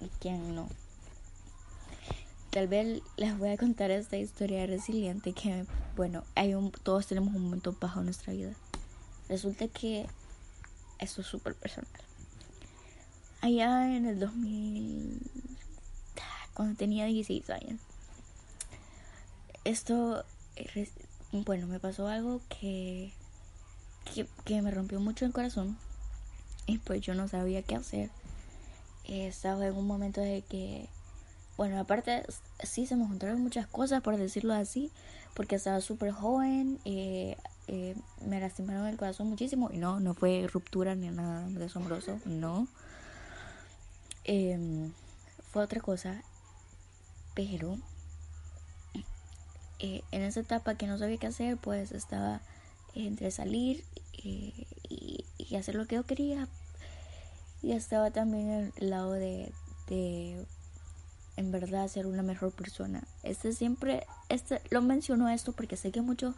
y 0.02 0.10
quién 0.20 0.56
no. 0.56 0.68
Tal 2.50 2.68
vez 2.68 3.02
les 3.18 3.38
voy 3.38 3.50
a 3.50 3.58
contar 3.58 3.92
esta 3.92 4.18
historia 4.18 4.66
resiliente 4.66 5.34
que, 5.34 5.66
bueno, 5.96 6.24
hay 6.36 6.54
un, 6.56 6.72
todos 6.72 7.08
tenemos 7.08 7.36
un 7.36 7.44
momento 7.44 7.76
bajo 7.80 8.00
en 8.00 8.06
nuestra 8.06 8.34
vida. 8.34 8.54
Resulta 9.30 9.68
que 9.68 10.08
esto 11.00 11.22
es 11.22 11.28
súper 11.28 11.54
personal. 11.56 11.92
Allá 13.42 13.96
en 13.96 14.06
el 14.06 14.20
2000, 14.20 15.22
cuando 16.58 16.76
tenía 16.76 17.06
16 17.06 17.50
años, 17.52 17.80
esto, 19.64 20.26
eh, 20.56 20.90
bueno, 21.32 21.68
me 21.68 21.80
pasó 21.80 22.08
algo 22.08 22.42
que 22.50 23.14
que, 24.46 24.62
me 24.62 24.72
rompió 24.72 25.00
mucho 25.00 25.26
el 25.26 25.34
corazón 25.34 25.78
y 26.66 26.78
pues 26.80 27.02
yo 27.02 27.14
no 27.14 27.28
sabía 27.28 27.62
qué 27.62 27.76
hacer. 27.76 28.10
estaba 29.06 29.68
en 29.68 29.76
un 29.76 29.88
momento 29.88 30.22
de 30.22 30.42
que, 30.42 30.90
bueno, 31.56 31.80
aparte 31.80 32.26
sí 32.64 32.86
se 32.86 32.96
me 32.96 33.06
juntaron 33.06 33.42
muchas 33.42 33.68
cosas, 33.68 34.02
por 34.02 34.18
decirlo 34.18 34.54
así, 34.54 34.92
porque 35.34 35.56
estaba 35.56 35.82
súper 35.82 36.12
joven, 36.12 36.80
eh, 36.86 37.38
eh, 37.68 37.96
me 38.26 38.40
lastimaron 38.40 38.88
el 38.88 38.98
corazón 38.98 39.28
muchísimo 39.30 39.70
y 39.72 39.78
no, 39.78 40.00
no 40.00 40.14
fue 40.14 40.48
ruptura 40.52 40.96
ni 40.96 41.10
nada 41.10 41.48
de 41.50 41.66
asombroso, 41.66 42.20
no. 42.26 42.68
Em, 44.24 44.92
fue 45.52 45.64
otra 45.64 45.80
cosa, 45.80 46.22
pero 47.38 47.78
eh, 49.78 50.02
en 50.12 50.24
esa 50.24 50.40
etapa 50.40 50.74
que 50.74 50.88
no 50.88 50.98
sabía 50.98 51.18
qué 51.18 51.28
hacer, 51.28 51.56
pues 51.58 51.92
estaba 51.92 52.42
entre 52.96 53.30
salir 53.30 53.86
y, 54.12 54.66
hacer 55.56 55.76
lo 55.76 55.86
que 55.86 55.96
yo 55.96 56.04
quería. 56.04 56.48
Y 57.62 57.74
estaba 57.74 58.10
también 58.10 58.74
el 58.76 58.90
lado 58.90 59.14
de, 59.14 59.52
de 59.88 60.44
en 61.36 61.52
verdad 61.52 61.88
ser 61.88 62.08
una 62.08 62.24
mejor 62.24 62.52
persona. 62.54 63.04
Este 63.22 63.54
siempre, 63.54 64.08
este, 64.30 64.60
lo 64.72 64.82
menciono 64.82 65.30
esto 65.30 65.52
porque 65.52 65.78
sé 65.78 65.92
que 65.92 66.02
muchos 66.02 66.34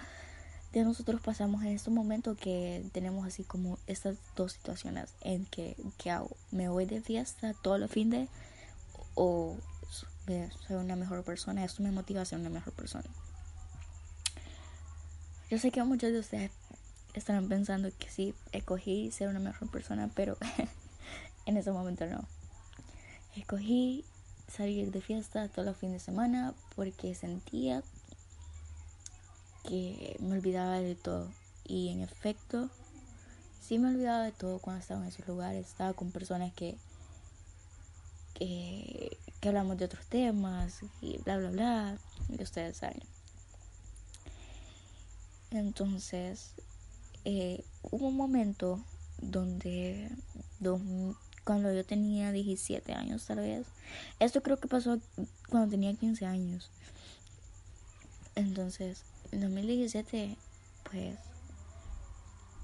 de 0.73 0.83
nosotros 0.83 1.21
pasamos 1.21 1.61
en 1.61 1.69
este 1.69 1.91
momento 1.91 2.35
que 2.35 2.83
tenemos 2.91 3.25
así 3.25 3.43
como 3.43 3.79
estas 3.87 4.17
dos 4.35 4.51
situaciones 4.51 5.13
en 5.21 5.45
que, 5.45 5.77
¿qué 5.97 6.11
hago? 6.11 6.35
¿Me 6.51 6.67
voy 6.67 6.85
de 6.85 6.99
fiesta 6.99 7.53
todo 7.53 7.77
el 7.77 7.87
fin 7.87 8.09
de 8.09 8.27
o 9.15 9.57
soy 10.67 10.75
una 10.75 10.95
mejor 10.95 11.23
persona? 11.23 11.65
Esto 11.65 11.83
me 11.83 11.91
motiva 11.91 12.21
a 12.21 12.25
ser 12.25 12.39
una 12.39 12.49
mejor 12.49 12.73
persona. 12.73 13.09
Yo 15.49 15.57
sé 15.57 15.71
que 15.71 15.83
muchos 15.83 16.11
de 16.11 16.19
ustedes 16.19 16.51
estarán 17.13 17.49
pensando 17.49 17.89
que 17.97 18.09
sí, 18.09 18.35
escogí 18.51 19.11
ser 19.11 19.29
una 19.29 19.39
mejor 19.39 19.69
persona, 19.71 20.09
pero 20.15 20.37
en 21.45 21.57
ese 21.57 21.71
momento 21.71 22.05
no. 22.05 22.27
Escogí 23.35 24.05
salir 24.47 24.91
de 24.91 25.01
fiesta 25.01 25.47
todos 25.47 25.65
los 25.65 25.77
fines 25.77 26.01
de 26.01 26.05
semana 26.05 26.53
porque 26.75 27.15
sentía 27.15 27.83
que 29.63 30.17
me 30.19 30.33
olvidaba 30.37 30.79
de 30.79 30.95
todo. 30.95 31.31
Y 31.65 31.89
en 31.89 32.01
efecto, 32.01 32.69
sí 33.61 33.77
me 33.77 33.89
olvidaba 33.89 34.23
de 34.23 34.31
todo 34.31 34.59
cuando 34.59 34.81
estaba 34.81 35.01
en 35.01 35.07
esos 35.07 35.27
lugares. 35.27 35.67
Estaba 35.67 35.93
con 35.93 36.11
personas 36.11 36.53
que, 36.53 36.75
que, 38.33 39.17
que 39.39 39.49
hablamos 39.49 39.77
de 39.77 39.85
otros 39.85 40.05
temas 40.07 40.81
y 41.01 41.17
bla, 41.19 41.37
bla, 41.37 41.49
bla. 41.51 41.97
Y 42.29 42.41
ustedes 42.41 42.77
saben. 42.77 43.01
Entonces, 45.51 46.53
eh, 47.25 47.63
hubo 47.83 48.07
un 48.07 48.17
momento 48.17 48.79
donde 49.21 50.09
cuando 51.43 51.73
yo 51.73 51.83
tenía 51.85 52.31
17 52.31 52.93
años 52.93 53.25
tal 53.25 53.37
vez. 53.37 53.65
Esto 54.19 54.43
creo 54.43 54.59
que 54.59 54.67
pasó 54.67 54.99
cuando 55.49 55.71
tenía 55.71 55.93
15 55.93 56.25
años. 56.25 56.69
Entonces, 58.35 59.03
en 59.31 59.41
2017, 59.41 60.37
pues, 60.83 61.17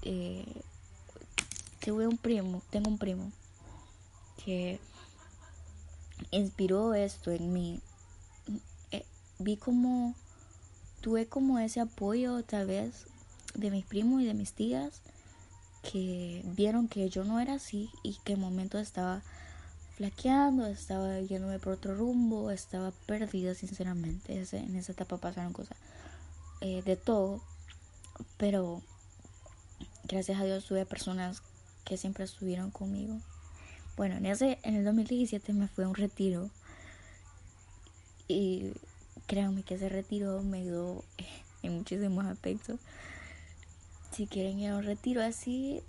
eh, 0.02 0.62
tuve 1.80 2.06
un 2.06 2.16
primo, 2.16 2.62
tengo 2.70 2.88
un 2.88 2.98
primo 2.98 3.32
que 4.44 4.78
inspiró 6.30 6.94
esto 6.94 7.30
en 7.30 7.52
mí. 7.52 7.80
Eh, 8.90 9.04
vi 9.38 9.56
como, 9.56 10.14
tuve 11.00 11.26
como 11.26 11.58
ese 11.58 11.80
apoyo 11.80 12.42
tal 12.42 12.66
vez 12.66 13.06
de 13.54 13.70
mis 13.70 13.84
primos 13.84 14.22
y 14.22 14.26
de 14.26 14.34
mis 14.34 14.52
tías 14.52 15.00
que 15.90 16.42
vieron 16.44 16.88
que 16.88 17.08
yo 17.08 17.24
no 17.24 17.40
era 17.40 17.54
así 17.54 17.90
y 18.02 18.18
que 18.24 18.34
en 18.34 18.40
momentos 18.40 18.80
estaba 18.80 19.22
flaqueando, 19.96 20.66
estaba 20.66 21.20
yéndome 21.20 21.58
por 21.58 21.74
otro 21.74 21.94
rumbo, 21.94 22.50
estaba 22.50 22.92
perdida 23.06 23.54
sinceramente. 23.54 24.34
en 24.34 24.76
esa 24.76 24.92
etapa 24.92 25.16
pasaron 25.16 25.52
cosas 25.52 25.76
eh, 26.60 26.82
de 26.82 26.96
todo, 26.96 27.40
pero 28.36 28.82
gracias 30.04 30.40
a 30.40 30.44
Dios 30.44 30.64
tuve 30.66 30.84
personas 30.86 31.42
que 31.84 31.96
siempre 31.96 32.24
estuvieron 32.24 32.70
conmigo. 32.70 33.20
Bueno, 33.96 34.16
en 34.16 34.26
ese 34.26 34.58
en 34.62 34.74
el 34.74 34.84
2017 34.84 35.52
me 35.52 35.68
fui 35.68 35.84
a 35.84 35.88
un 35.88 35.94
retiro 35.94 36.50
y 38.28 38.72
créanme 39.26 39.62
que 39.62 39.74
ese 39.74 39.88
retiro 39.88 40.42
me 40.42 40.58
ayudó 40.58 41.04
en 41.62 41.76
muchísimos 41.76 42.24
aspectos 42.26 42.80
si 44.16 44.26
quieren 44.26 44.58
ir 44.58 44.70
a 44.70 44.76
un 44.78 44.82
retiro 44.82 45.22
así, 45.22 45.82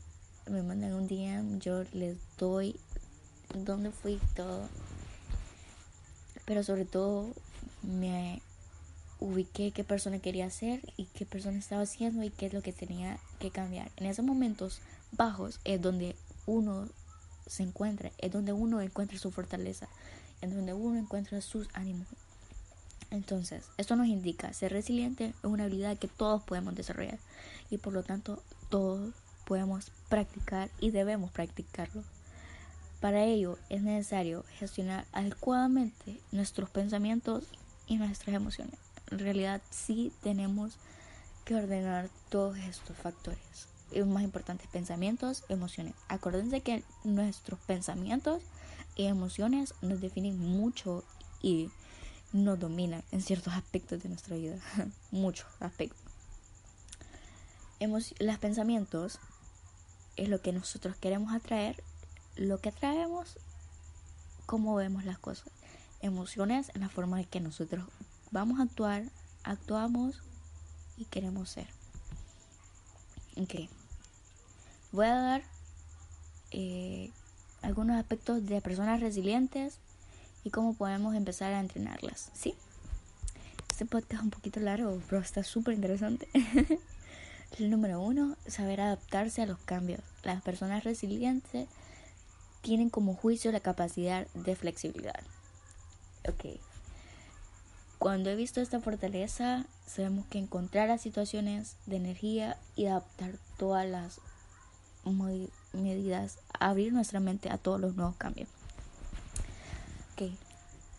me 0.49 0.61
mandan 0.61 0.93
un 0.93 1.07
día, 1.07 1.41
yo 1.59 1.85
les 1.93 2.17
doy 2.37 2.75
dónde 3.53 3.91
fui 3.91 4.19
todo. 4.35 4.67
Pero 6.43 6.61
sobre 6.61 6.83
todo 6.83 7.33
me 7.83 8.41
ubiqué 9.21 9.71
qué 9.71 9.85
persona 9.85 10.19
quería 10.19 10.49
ser 10.49 10.81
y 10.97 11.05
qué 11.05 11.25
persona 11.25 11.57
estaba 11.57 11.83
haciendo 11.83 12.21
y 12.21 12.29
qué 12.29 12.47
es 12.47 12.53
lo 12.53 12.61
que 12.61 12.73
tenía 12.73 13.17
que 13.39 13.49
cambiar. 13.49 13.91
En 13.95 14.07
esos 14.07 14.25
momentos 14.25 14.81
bajos 15.13 15.61
es 15.63 15.81
donde 15.81 16.17
uno 16.45 16.89
se 17.47 17.63
encuentra, 17.63 18.11
es 18.17 18.31
donde 18.31 18.53
uno 18.53 18.81
encuentra 18.81 19.17
su 19.17 19.31
fortaleza, 19.31 19.87
es 20.41 20.53
donde 20.53 20.73
uno 20.73 20.97
encuentra 20.97 21.41
sus 21.41 21.67
ánimos. 21.73 22.07
Entonces, 23.09 23.63
esto 23.77 23.95
nos 23.95 24.07
indica 24.07 24.53
ser 24.53 24.73
resiliente 24.73 25.27
es 25.27 25.33
una 25.43 25.63
habilidad 25.63 25.97
que 25.97 26.07
todos 26.07 26.43
podemos 26.43 26.75
desarrollar 26.75 27.19
y 27.69 27.77
por 27.77 27.93
lo 27.93 28.03
tanto 28.03 28.43
todos 28.69 29.13
podemos 29.45 29.91
practicar 30.09 30.69
y 30.79 30.91
debemos 30.91 31.31
practicarlo. 31.31 32.03
Para 32.99 33.23
ello 33.23 33.57
es 33.69 33.81
necesario 33.81 34.43
gestionar 34.57 35.05
adecuadamente 35.13 36.19
nuestros 36.31 36.69
pensamientos 36.69 37.45
y 37.85 37.97
nuestras 37.97 38.35
emociones. 38.35 38.75
En 39.11 39.19
realidad 39.19 39.61
sí 39.69 40.11
tenemos 40.21 40.77
que 41.45 41.55
ordenar 41.55 42.09
todos 42.29 42.57
estos 42.57 42.97
factores. 42.97 43.76
Más 44.05 44.23
importantes, 44.23 44.67
pensamientos, 44.67 45.43
emociones. 45.49 45.93
Acuérdense 46.07 46.61
que 46.61 46.83
nuestros 47.03 47.59
pensamientos 47.61 48.43
y 48.95 49.05
emociones 49.05 49.73
nos 49.81 50.01
definen 50.01 50.37
mucho 50.37 51.03
y 51.41 51.69
nos 52.33 52.59
dominan 52.59 53.03
en 53.11 53.21
ciertos 53.21 53.53
aspectos 53.53 54.03
de 54.03 54.09
nuestra 54.09 54.35
vida. 54.35 54.57
Muchos 55.11 55.47
aspectos 55.59 56.07
los 58.19 58.37
pensamientos 58.39 59.19
es 60.15 60.29
lo 60.29 60.41
que 60.41 60.51
nosotros 60.51 60.95
queremos 60.97 61.33
atraer, 61.33 61.83
lo 62.35 62.59
que 62.59 62.69
atraemos, 62.69 63.37
cómo 64.45 64.75
vemos 64.75 65.05
las 65.05 65.19
cosas. 65.19 65.49
Emociones 66.01 66.71
en 66.73 66.81
la 66.81 66.89
forma 66.89 67.17
de 67.17 67.25
que 67.25 67.39
nosotros 67.39 67.85
vamos 68.31 68.59
a 68.59 68.63
actuar, 68.63 69.03
actuamos 69.43 70.21
y 70.97 71.05
queremos 71.05 71.49
ser. 71.49 71.67
Ok. 73.37 73.69
Voy 74.91 75.05
a 75.05 75.15
dar 75.15 75.43
eh, 76.51 77.11
algunos 77.61 77.97
aspectos 77.97 78.45
de 78.45 78.61
personas 78.61 79.01
resilientes 79.01 79.79
y 80.43 80.49
cómo 80.49 80.73
podemos 80.73 81.15
empezar 81.15 81.53
a 81.53 81.59
entrenarlas. 81.59 82.31
¿Sí? 82.33 82.55
Este 83.69 83.85
podcast 83.85 84.13
es 84.13 84.21
un 84.21 84.29
poquito 84.29 84.59
largo, 84.59 84.99
pero 85.09 85.21
está 85.21 85.43
súper 85.43 85.73
interesante. 85.73 86.27
El 87.59 87.69
número 87.69 88.01
uno, 88.01 88.35
saber 88.47 88.81
adaptarse 88.81 89.41
a 89.41 89.45
los 89.45 89.59
cambios. 89.59 90.01
Las 90.23 90.41
personas 90.41 90.83
resilientes 90.83 91.67
tienen 92.61 92.89
como 92.89 93.15
juicio 93.15 93.51
la 93.51 93.59
capacidad 93.59 94.27
de 94.33 94.55
flexibilidad. 94.55 95.21
Ok. 96.27 96.59
Cuando 97.99 98.29
he 98.29 98.35
visto 98.35 98.61
esta 98.61 98.79
fortaleza, 98.79 99.65
sabemos 99.85 100.25
que 100.27 100.37
encontrar 100.37 100.87
las 100.87 101.01
situaciones 101.01 101.75
de 101.85 101.97
energía 101.97 102.57
y 102.75 102.85
adaptar 102.85 103.35
todas 103.57 103.87
las 103.87 104.19
medidas, 105.11 106.39
abrir 106.59 106.93
nuestra 106.93 107.19
mente 107.19 107.49
a 107.49 107.57
todos 107.57 107.79
los 107.79 107.95
nuevos 107.95 108.15
cambios. 108.15 108.49
Ok. 110.13 110.31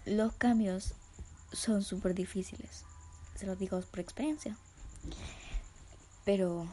Los 0.06 0.32
cambios 0.34 0.94
son 1.52 1.82
súper 1.82 2.14
difíciles. 2.14 2.84
Se 3.34 3.46
los 3.46 3.58
digo 3.58 3.80
por 3.80 4.00
experiencia. 4.00 4.56
Pero 6.24 6.66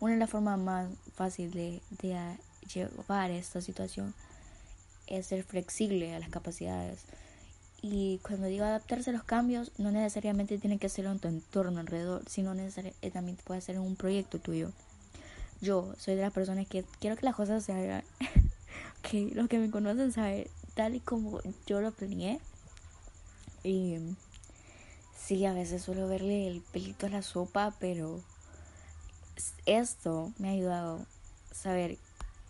una 0.00 0.14
de 0.14 0.18
las 0.18 0.30
formas 0.30 0.58
más 0.58 0.88
fáciles 1.14 1.52
de, 1.52 2.08
de 2.08 2.38
llevar 2.72 3.30
esta 3.30 3.60
situación 3.60 4.14
es 5.06 5.26
ser 5.26 5.44
flexible 5.44 6.14
a 6.14 6.18
las 6.18 6.30
capacidades. 6.30 7.04
Y 7.82 8.18
cuando 8.18 8.46
digo 8.46 8.64
adaptarse 8.64 9.10
a 9.10 9.12
los 9.12 9.22
cambios, 9.22 9.70
no 9.78 9.92
necesariamente 9.92 10.58
tiene 10.58 10.78
que 10.78 10.88
ser 10.88 11.06
en 11.06 11.18
tu 11.18 11.28
entorno 11.28 11.80
alrededor, 11.80 12.22
sino 12.28 12.54
eh, 12.54 13.10
también 13.12 13.36
puede 13.44 13.60
ser 13.60 13.76
en 13.76 13.82
un 13.82 13.96
proyecto 13.96 14.38
tuyo. 14.38 14.72
Yo 15.60 15.94
soy 15.98 16.14
de 16.14 16.22
las 16.22 16.32
personas 16.32 16.66
que 16.66 16.84
quiero 17.00 17.16
que 17.16 17.26
las 17.26 17.34
cosas 17.34 17.64
se 17.64 17.72
hagan, 17.72 18.04
que 19.02 19.30
los 19.34 19.48
que 19.48 19.58
me 19.58 19.70
conocen 19.70 20.12
saben, 20.12 20.46
tal 20.74 20.94
y 20.94 21.00
como 21.00 21.40
yo 21.66 21.80
lo 21.80 21.92
planeé. 21.92 22.40
Y 23.64 23.98
Sí, 25.26 25.44
a 25.44 25.52
veces 25.52 25.82
suelo 25.82 26.06
verle 26.06 26.46
el 26.46 26.60
pelito 26.60 27.06
a 27.06 27.08
la 27.08 27.20
sopa, 27.20 27.74
pero 27.80 28.20
esto 29.66 30.32
me 30.38 30.48
ha 30.48 30.52
ayudado 30.52 31.04
a 31.50 31.54
saber 31.54 31.98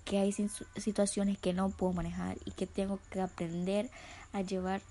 que 0.05 0.19
hay 0.19 0.31
situaciones 0.77 1.39
que 1.39 1.55
no 1.55 1.71
puedo 1.71 1.95
manejar 1.95 2.37
y 2.45 2.51
que 2.51 2.67
tengo 2.67 2.99
que 3.09 3.23
aprender 3.23 3.91
a 4.35 4.43
llevar 4.43 4.83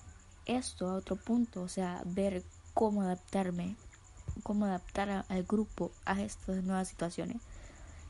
esto 0.47 0.89
a 0.89 0.95
otro 0.95 1.15
punto, 1.15 1.61
o 1.61 1.67
sea, 1.67 2.01
ver 2.05 2.41
cómo 2.73 3.03
adaptarme, 3.03 3.75
cómo 4.41 4.65
adaptar 4.65 5.23
al 5.29 5.43
grupo 5.43 5.91
a 6.05 6.19
estas 6.23 6.63
nuevas 6.63 6.87
situaciones. 6.87 7.37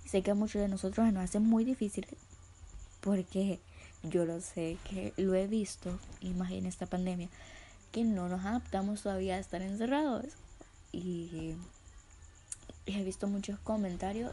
Sé 0.06 0.22
que 0.22 0.32
a 0.32 0.36
muchos 0.36 0.62
de 0.62 0.68
nosotros 0.68 1.12
nos 1.12 1.24
hace 1.24 1.40
muy 1.40 1.66
difícil 1.66 2.08
porque 3.02 3.60
yo 4.04 4.26
lo 4.26 4.42
sé, 4.42 4.78
que 4.90 5.14
lo 5.18 5.36
he 5.36 5.48
visto, 5.48 6.00
en 6.22 6.66
esta 6.66 6.86
pandemia, 6.88 7.30
que 7.92 8.04
no 8.04 8.28
nos 8.30 8.44
adaptamos 8.44 9.04
todavía 9.04 9.36
a 9.36 9.40
estar 9.40 9.62
encerrados. 9.62 10.26
Y 10.92 11.56
he 12.86 13.04
visto 13.04 13.28
muchos 13.28 13.60
comentarios. 13.60 14.32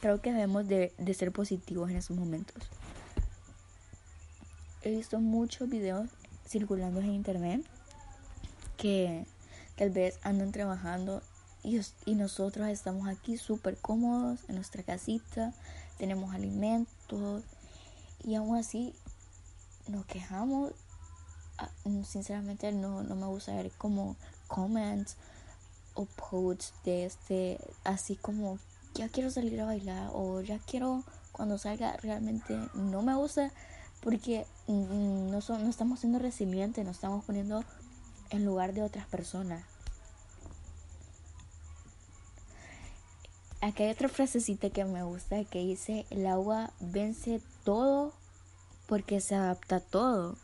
Creo 0.00 0.20
que 0.20 0.32
debemos 0.32 0.66
de, 0.66 0.92
de 0.98 1.14
ser 1.14 1.32
positivos 1.32 1.90
en 1.90 1.96
esos 1.96 2.16
momentos. 2.16 2.62
He 4.82 4.90
visto 4.90 5.20
muchos 5.20 5.68
videos 5.68 6.10
circulando 6.46 7.00
en 7.00 7.14
internet 7.14 7.64
que 8.76 9.24
tal 9.76 9.90
vez 9.90 10.18
andan 10.22 10.52
trabajando 10.52 11.22
y, 11.64 12.14
nosotros 12.14 12.68
estamos 12.68 13.08
aquí 13.08 13.36
súper 13.36 13.76
cómodos 13.78 14.40
en 14.48 14.56
nuestra 14.56 14.82
casita, 14.82 15.52
tenemos 15.98 16.34
alimentos 16.34 17.42
y 18.22 18.34
aún 18.36 18.56
así 18.56 18.94
nos 19.88 20.06
quejamos 20.06 20.72
Ah, 21.56 21.70
sinceramente 22.04 22.72
no, 22.72 23.04
no 23.04 23.14
me 23.14 23.26
gusta 23.26 23.54
ver 23.54 23.70
como 23.78 24.16
comments 24.48 25.16
o 25.94 26.06
posts 26.06 26.74
de 26.84 27.04
este 27.04 27.60
así 27.84 28.16
como 28.16 28.58
ya 28.94 29.08
quiero 29.08 29.30
salir 29.30 29.60
a 29.60 29.66
bailar 29.66 30.10
o 30.12 30.40
ya 30.40 30.58
quiero 30.58 31.04
cuando 31.30 31.56
salga 31.56 31.96
realmente 31.98 32.58
no 32.74 33.02
me 33.02 33.14
gusta 33.14 33.52
porque 34.00 34.46
mm, 34.66 35.30
no, 35.30 35.38
no 35.38 35.70
estamos 35.70 36.00
siendo 36.00 36.18
resilientes, 36.18 36.84
nos 36.84 36.96
estamos 36.96 37.24
poniendo 37.24 37.64
en 38.30 38.44
lugar 38.44 38.74
de 38.74 38.82
otras 38.82 39.06
personas. 39.06 39.64
Aquí 43.64 43.82
hay 43.82 43.92
otra 43.92 44.10
frasecita 44.10 44.68
que 44.68 44.84
me 44.84 45.02
gusta 45.04 45.42
que 45.44 45.60
dice, 45.60 46.04
el 46.10 46.26
agua 46.26 46.70
vence 46.80 47.40
todo 47.64 48.12
porque 48.86 49.22
se 49.22 49.36
adapta 49.36 49.76
a 49.76 49.80
todo. 49.80 50.36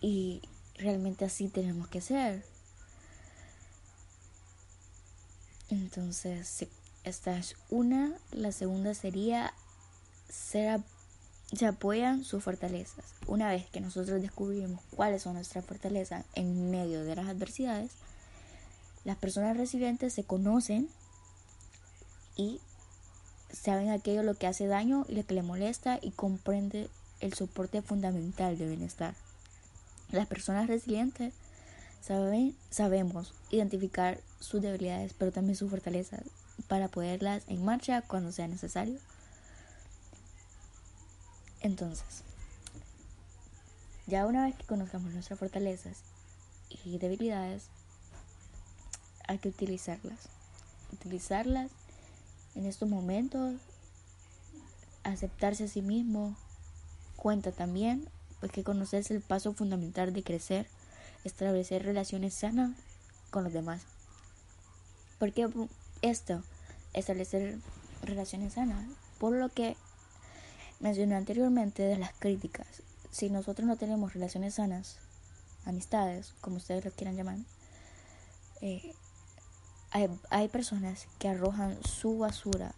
Y 0.00 0.40
realmente 0.76 1.24
así 1.24 1.48
tenemos 1.48 1.88
que 1.88 2.00
ser. 2.00 2.44
Entonces, 5.68 6.68
Esta 7.02 7.36
es 7.36 7.56
una. 7.70 8.12
La 8.30 8.52
segunda 8.52 8.94
sería 8.94 9.52
ser, 10.28 10.80
se 11.52 11.66
apoyan 11.66 12.22
sus 12.22 12.44
fortalezas. 12.44 13.04
Una 13.26 13.48
vez 13.48 13.66
que 13.66 13.80
nosotros 13.80 14.22
descubrimos 14.22 14.80
cuáles 14.94 15.22
son 15.22 15.34
nuestras 15.34 15.64
fortalezas 15.64 16.24
en 16.36 16.70
medio 16.70 17.02
de 17.02 17.16
las 17.16 17.26
adversidades, 17.26 17.90
las 19.02 19.16
personas 19.16 19.56
resilientes 19.56 20.12
se 20.12 20.22
conocen 20.22 20.88
y 22.38 22.60
saben 23.52 23.90
aquello 23.90 24.22
lo 24.22 24.34
que 24.34 24.46
hace 24.46 24.66
daño 24.66 25.04
y 25.08 25.16
lo 25.16 25.26
que 25.26 25.34
le 25.34 25.42
molesta 25.42 25.98
y 26.00 26.12
comprende 26.12 26.88
el 27.20 27.34
soporte 27.34 27.82
fundamental 27.82 28.56
de 28.56 28.66
bienestar. 28.66 29.14
Las 30.10 30.26
personas 30.26 30.68
resilientes 30.68 31.34
saben, 32.00 32.56
sabemos 32.70 33.34
identificar 33.50 34.20
sus 34.40 34.62
debilidades, 34.62 35.12
pero 35.12 35.32
también 35.32 35.56
sus 35.56 35.68
fortalezas 35.68 36.22
para 36.68 36.88
poderlas 36.88 37.42
en 37.48 37.64
marcha 37.64 38.02
cuando 38.02 38.32
sea 38.32 38.46
necesario. 38.46 38.98
Entonces, 41.60 42.22
ya 44.06 44.26
una 44.26 44.44
vez 44.44 44.54
que 44.54 44.64
conozcamos 44.64 45.12
nuestras 45.12 45.40
fortalezas 45.40 45.98
y 46.84 46.98
debilidades, 46.98 47.64
hay 49.26 49.38
que 49.38 49.48
utilizarlas. 49.48 50.28
Utilizarlas 50.92 51.70
en 52.58 52.66
estos 52.66 52.88
momentos, 52.88 53.54
aceptarse 55.04 55.64
a 55.64 55.68
sí 55.68 55.80
mismo, 55.80 56.36
cuenta 57.14 57.52
también, 57.52 58.08
pues 58.40 58.50
que 58.50 58.64
conocerse 58.64 59.14
el 59.14 59.20
paso 59.20 59.52
fundamental 59.52 60.12
de 60.12 60.24
crecer, 60.24 60.66
establecer 61.22 61.84
relaciones 61.84 62.34
sanas 62.34 62.72
con 63.30 63.44
los 63.44 63.52
demás. 63.52 63.82
Porque 65.20 65.48
esto, 66.02 66.42
establecer 66.94 67.58
relaciones 68.02 68.54
sanas, 68.54 68.84
por 69.20 69.36
lo 69.36 69.50
que 69.50 69.76
mencioné 70.80 71.14
anteriormente 71.14 71.84
de 71.84 71.96
las 71.96 72.12
críticas. 72.18 72.66
Si 73.12 73.30
nosotros 73.30 73.68
no 73.68 73.76
tenemos 73.76 74.14
relaciones 74.14 74.54
sanas, 74.54 74.98
amistades, 75.64 76.34
como 76.40 76.56
ustedes 76.56 76.84
lo 76.84 76.90
quieran 76.90 77.14
llamar, 77.14 77.38
eh, 78.62 78.94
hay, 79.90 80.48
personas 80.48 81.06
que 81.18 81.28
arrojan 81.28 81.76
su 81.84 82.18
basura 82.18 82.74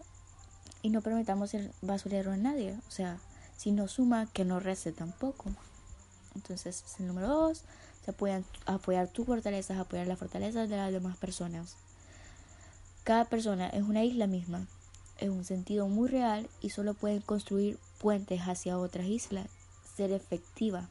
y 0.83 0.90
no 0.90 1.03
permitamos 1.03 1.55
el 1.55 1.73
basurero 1.83 2.33
en 2.33 2.42
nadie. 2.42 2.79
O 2.88 2.90
sea, 2.90 3.18
si 3.57 3.73
no 3.73 3.88
suma, 3.88 4.27
que 4.33 4.44
no 4.44 4.61
reste 4.61 4.92
tampoco. 4.92 5.51
Entonces, 6.35 6.85
el 6.99 7.07
número 7.07 7.29
dos, 7.29 7.64
se 8.05 8.12
pueden 8.12 8.44
apoyar 8.66 9.09
tus 9.09 9.27
fortalezas, 9.27 9.79
apoyar 9.79 10.07
las 10.07 10.18
fortalezas 10.18 10.68
de 10.68 10.77
las 10.77 10.92
demás 10.92 11.16
personas. 11.16 11.77
Cada 13.05 13.25
persona 13.25 13.68
es 13.68 13.83
una 13.83 14.05
isla 14.05 14.27
misma, 14.27 14.66
es 15.18 15.29
un 15.29 15.44
sentido 15.44 15.88
muy 15.88 16.09
real 16.09 16.49
y 16.61 16.70
solo 16.70 16.94
pueden 16.94 17.20
construir 17.20 17.79
puentes 17.99 18.40
hacia 18.42 18.79
otras 18.79 19.07
islas, 19.07 19.49
ser 19.96 20.12
efectiva. 20.12 20.88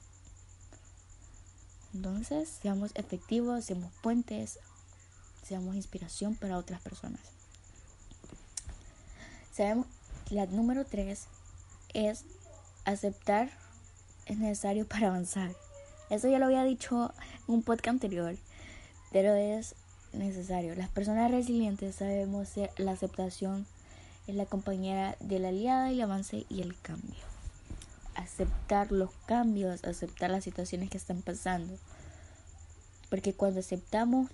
Entonces, 1.94 2.50
seamos 2.62 2.92
efectivos, 2.94 3.66
seamos 3.66 3.92
puentes, 4.04 4.60
seamos 5.44 5.76
inspiración 5.76 6.36
para 6.36 6.58
otras 6.58 6.82
personas. 6.82 7.22
Sabemos 9.52 9.88
que 10.28 10.36
la 10.36 10.46
número 10.46 10.86
tres 10.86 11.26
es 11.94 12.24
aceptar 12.86 13.50
es 14.30 14.38
necesario 14.38 14.88
para 14.88 15.08
avanzar. 15.08 15.52
Eso 16.10 16.30
ya 16.30 16.40
lo 16.40 16.46
había 16.46 16.64
dicho 16.64 17.12
en 17.48 17.56
un 17.56 17.64
podcast 17.64 17.90
anterior, 17.90 18.36
pero 19.12 19.34
es 19.34 19.76
necesario. 20.14 20.76
Las 20.76 20.90
personas 20.90 21.32
resilientes 21.32 21.96
sabemos 21.96 22.50
que 22.50 22.70
la 22.78 22.92
aceptación 22.92 23.66
es 24.28 24.36
la 24.36 24.46
compañera 24.46 25.16
de 25.20 25.40
la 25.40 25.50
aliada, 25.50 25.90
el 25.90 26.02
avance 26.02 26.46
y 26.50 26.62
el 26.62 26.80
cambio. 26.80 27.20
Aceptar 28.16 28.92
los 28.92 29.12
cambios, 29.26 29.84
aceptar 29.84 30.30
las 30.30 30.44
situaciones 30.44 30.90
que 30.90 30.98
están 30.98 31.22
pasando. 31.22 31.74
Porque 33.10 33.34
cuando 33.34 33.60
aceptamos, 33.60 34.30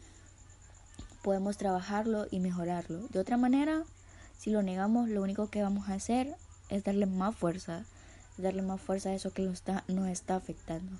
podemos 1.25 1.57
trabajarlo 1.57 2.27
y 2.29 2.39
mejorarlo. 2.39 3.07
De 3.07 3.17
otra 3.17 3.35
manera, 3.35 3.81
si 4.37 4.51
lo 4.51 4.61
negamos, 4.61 5.09
lo 5.09 5.23
único 5.23 5.49
que 5.49 5.63
vamos 5.63 5.89
a 5.89 5.95
hacer 5.95 6.35
es 6.69 6.83
darle 6.83 7.07
más 7.07 7.35
fuerza, 7.35 7.83
darle 8.37 8.61
más 8.61 8.79
fuerza 8.79 9.09
a 9.09 9.15
eso 9.15 9.33
que 9.33 9.41
nos 9.41 9.55
está, 9.55 9.83
nos 9.87 10.07
está 10.07 10.35
afectando. 10.35 10.99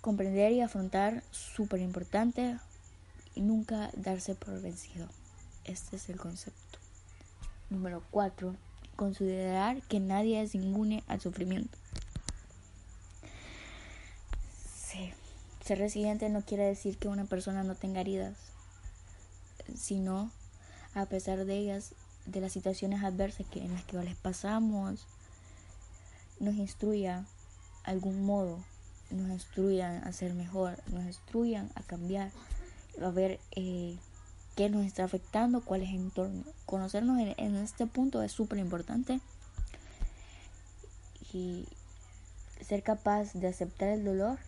Comprender 0.00 0.52
y 0.52 0.60
afrontar, 0.60 1.24
súper 1.32 1.80
importante, 1.80 2.56
y 3.34 3.40
nunca 3.40 3.90
darse 3.96 4.36
por 4.36 4.62
vencido. 4.62 5.08
Este 5.64 5.96
es 5.96 6.08
el 6.08 6.18
concepto. 6.18 6.78
Número 7.68 8.04
4. 8.12 8.54
Considerar 8.94 9.82
que 9.82 9.98
nadie 9.98 10.40
es 10.40 10.54
inmune 10.54 11.02
al 11.08 11.20
sufrimiento. 11.20 11.76
Sí. 14.72 15.12
Ser 15.68 15.80
resiliente 15.80 16.30
no 16.30 16.40
quiere 16.40 16.64
decir 16.64 16.96
que 16.96 17.08
una 17.08 17.26
persona 17.26 17.62
no 17.62 17.74
tenga 17.74 18.00
heridas, 18.00 18.38
sino 19.76 20.30
a 20.94 21.04
pesar 21.04 21.44
de 21.44 21.58
ellas, 21.58 21.92
de 22.24 22.40
las 22.40 22.52
situaciones 22.52 23.04
adversas 23.04 23.46
que, 23.48 23.62
en 23.62 23.74
las 23.74 23.84
que 23.84 24.02
les 24.02 24.16
pasamos, 24.16 25.06
nos 26.40 26.54
instruya 26.54 27.26
algún 27.84 28.24
modo, 28.24 28.64
nos 29.10 29.28
instruyan 29.28 30.02
a 30.04 30.12
ser 30.12 30.32
mejor, 30.32 30.82
nos 30.86 31.04
instruyan 31.04 31.70
a 31.74 31.82
cambiar, 31.82 32.30
a 33.02 33.10
ver 33.10 33.38
eh, 33.54 33.98
qué 34.56 34.70
nos 34.70 34.86
está 34.86 35.04
afectando, 35.04 35.60
cuál 35.60 35.82
es 35.82 35.90
el 35.90 35.96
entorno. 35.96 36.44
Conocernos 36.64 37.18
en, 37.18 37.34
en 37.36 37.56
este 37.56 37.86
punto 37.86 38.22
es 38.22 38.32
súper 38.32 38.58
importante 38.58 39.20
y 41.30 41.68
ser 42.66 42.82
capaz 42.82 43.34
de 43.34 43.48
aceptar 43.48 43.90
el 43.90 44.06
dolor 44.06 44.38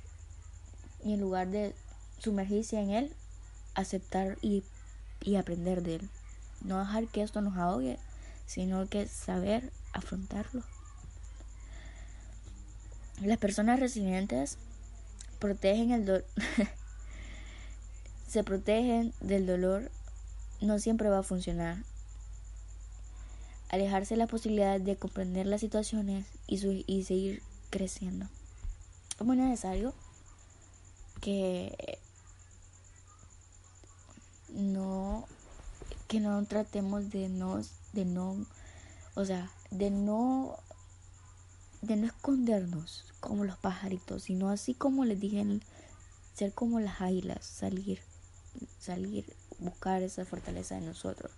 y 1.04 1.14
en 1.14 1.20
lugar 1.20 1.48
de 1.48 1.74
sumergirse 2.18 2.78
en 2.78 2.90
él, 2.90 3.16
aceptar 3.74 4.38
y, 4.42 4.62
y 5.20 5.36
aprender 5.36 5.82
de 5.82 5.96
él. 5.96 6.08
No 6.62 6.78
dejar 6.78 7.06
que 7.08 7.22
esto 7.22 7.40
nos 7.40 7.56
ahogue, 7.56 7.98
sino 8.46 8.88
que 8.88 9.06
saber 9.06 9.72
afrontarlo. 9.92 10.62
Las 13.22 13.38
personas 13.38 13.80
resilientes 13.80 14.58
protegen 15.38 15.90
el 15.90 16.06
dolor. 16.06 16.24
se 18.28 18.44
protegen 18.44 19.12
del 19.20 19.46
dolor 19.46 19.90
no 20.60 20.78
siempre 20.78 21.08
va 21.08 21.20
a 21.20 21.22
funcionar. 21.22 21.78
Alejarse 23.70 24.14
de 24.14 24.18
la 24.18 24.26
posibilidad 24.26 24.80
de 24.80 24.96
comprender 24.96 25.46
las 25.46 25.60
situaciones 25.60 26.26
y, 26.46 26.84
y 26.86 27.04
seguir 27.04 27.42
creciendo. 27.70 28.26
Es 29.18 29.26
muy 29.26 29.36
necesario 29.36 29.94
que 31.20 31.98
no 34.48 35.26
que 36.08 36.20
no 36.20 36.44
tratemos 36.46 37.10
de 37.10 37.28
no 37.28 37.60
de 37.92 38.04
no 38.04 38.46
o 39.14 39.24
sea 39.24 39.50
de 39.70 39.90
no 39.90 40.58
de 41.82 41.96
no 41.96 42.06
escondernos 42.06 43.04
como 43.20 43.44
los 43.44 43.56
pajaritos 43.58 44.24
sino 44.24 44.50
así 44.50 44.74
como 44.74 45.04
les 45.04 45.20
dije 45.20 45.44
ser 46.34 46.52
como 46.52 46.80
las 46.80 47.00
águilas 47.00 47.44
salir 47.44 48.00
salir 48.78 49.24
buscar 49.60 50.02
esa 50.02 50.24
fortaleza 50.24 50.74
de 50.74 50.80
nosotros. 50.80 51.30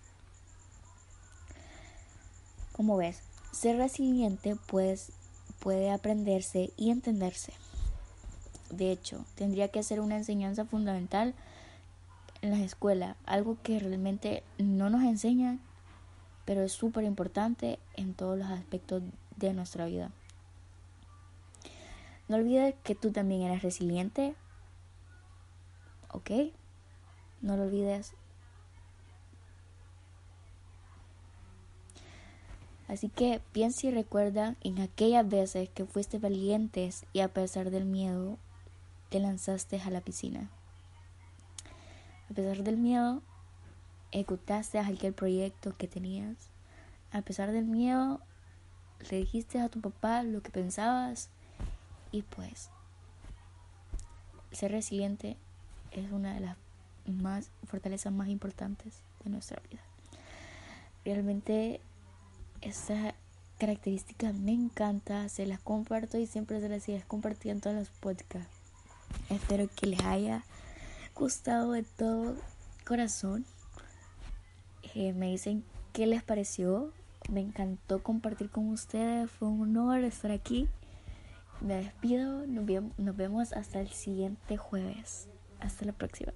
Como 2.71 2.97
ves 2.97 3.19
ser 3.51 3.77
resiliente 3.77 4.57
pues 4.67 5.11
puede 5.59 5.91
aprenderse 5.91 6.71
y 6.75 6.89
entenderse 6.89 7.53
de 8.73 8.91
hecho 8.91 9.25
tendría 9.35 9.69
que 9.69 9.83
ser 9.83 9.99
una 9.99 10.17
enseñanza 10.17 10.65
fundamental 10.65 11.33
en 12.41 12.51
las 12.51 12.59
escuelas, 12.59 13.15
algo 13.25 13.57
que 13.63 13.79
realmente 13.79 14.43
no 14.57 14.89
nos 14.89 15.03
enseñan, 15.03 15.61
pero 16.45 16.61
es 16.61 16.73
súper 16.73 17.05
importante 17.05 17.79
en 17.95 18.13
todos 18.13 18.37
los 18.37 18.49
aspectos 18.49 19.01
de 19.37 19.53
nuestra 19.53 19.85
vida. 19.85 20.11
No 22.27 22.35
olvides 22.35 22.75
que 22.83 22.95
tú 22.95 23.11
también 23.11 23.41
eres 23.43 23.61
resiliente, 23.63 24.35
¿ok? 26.11 26.31
No 27.41 27.57
lo 27.57 27.63
olvides. 27.63 28.13
Así 32.87 33.09
que 33.09 33.41
piensa 33.53 33.87
y 33.87 33.91
recuerda 33.91 34.55
en 34.61 34.79
aquellas 34.79 35.27
veces 35.27 35.69
que 35.69 35.85
fuiste 35.85 36.19
valientes 36.19 37.05
y 37.13 37.21
a 37.21 37.27
pesar 37.27 37.71
del 37.71 37.85
miedo 37.85 38.37
te 39.13 39.19
lanzaste 39.19 39.79
a 39.79 39.91
la 39.91 40.01
piscina. 40.01 40.49
A 42.31 42.33
pesar 42.33 42.63
del 42.63 42.77
miedo, 42.77 43.21
ejecutaste 44.11 44.79
aquel 44.79 45.13
proyecto 45.13 45.71
que 45.77 45.87
tenías. 45.87 46.35
A 47.11 47.21
pesar 47.21 47.51
del 47.51 47.65
miedo, 47.65 48.21
le 49.11 49.17
dijiste 49.17 49.61
a 49.61 49.69
tu 49.69 49.81
papá 49.81 50.23
lo 50.23 50.41
que 50.41 50.49
pensabas 50.49 51.29
y 52.11 52.23
pues 52.23 52.71
ser 54.51 54.71
resiliente 54.71 55.37
es 55.91 56.11
una 56.11 56.33
de 56.33 56.39
las 56.39 56.57
más 57.05 57.51
fortalezas 57.67 58.11
más 58.11 58.29
importantes 58.29 59.03
de 59.23 59.29
nuestra 59.29 59.61
vida. 59.69 59.83
Realmente 61.05 61.81
esta 62.61 63.13
característica 63.59 64.33
me 64.33 64.53
encanta, 64.53 65.29
se 65.29 65.45
las 65.45 65.59
comparto 65.59 66.17
y 66.17 66.25
siempre 66.25 66.59
se 66.61 66.69
las 66.69 66.81
sigue 66.81 67.03
compartiendo 67.07 67.69
en 67.69 67.75
los 67.75 67.89
podcasts. 67.89 68.62
Espero 69.29 69.67
que 69.75 69.87
les 69.87 70.01
haya 70.01 70.43
gustado 71.15 71.71
de 71.71 71.83
todo 71.83 72.35
corazón. 72.85 73.45
Eh, 74.95 75.13
me 75.13 75.31
dicen 75.31 75.63
qué 75.91 76.07
les 76.07 76.23
pareció. 76.23 76.91
Me 77.29 77.41
encantó 77.41 78.03
compartir 78.03 78.49
con 78.49 78.69
ustedes. 78.69 79.29
Fue 79.31 79.47
un 79.47 79.61
honor 79.61 80.03
estar 80.03 80.31
aquí. 80.31 80.67
Me 81.61 81.75
despido. 81.75 82.45
nos 82.45 83.15
vemos 83.15 83.53
hasta 83.53 83.79
el 83.79 83.89
siguiente 83.89 84.57
jueves. 84.57 85.27
Hasta 85.59 85.85
la 85.85 85.93
próxima. 85.93 86.33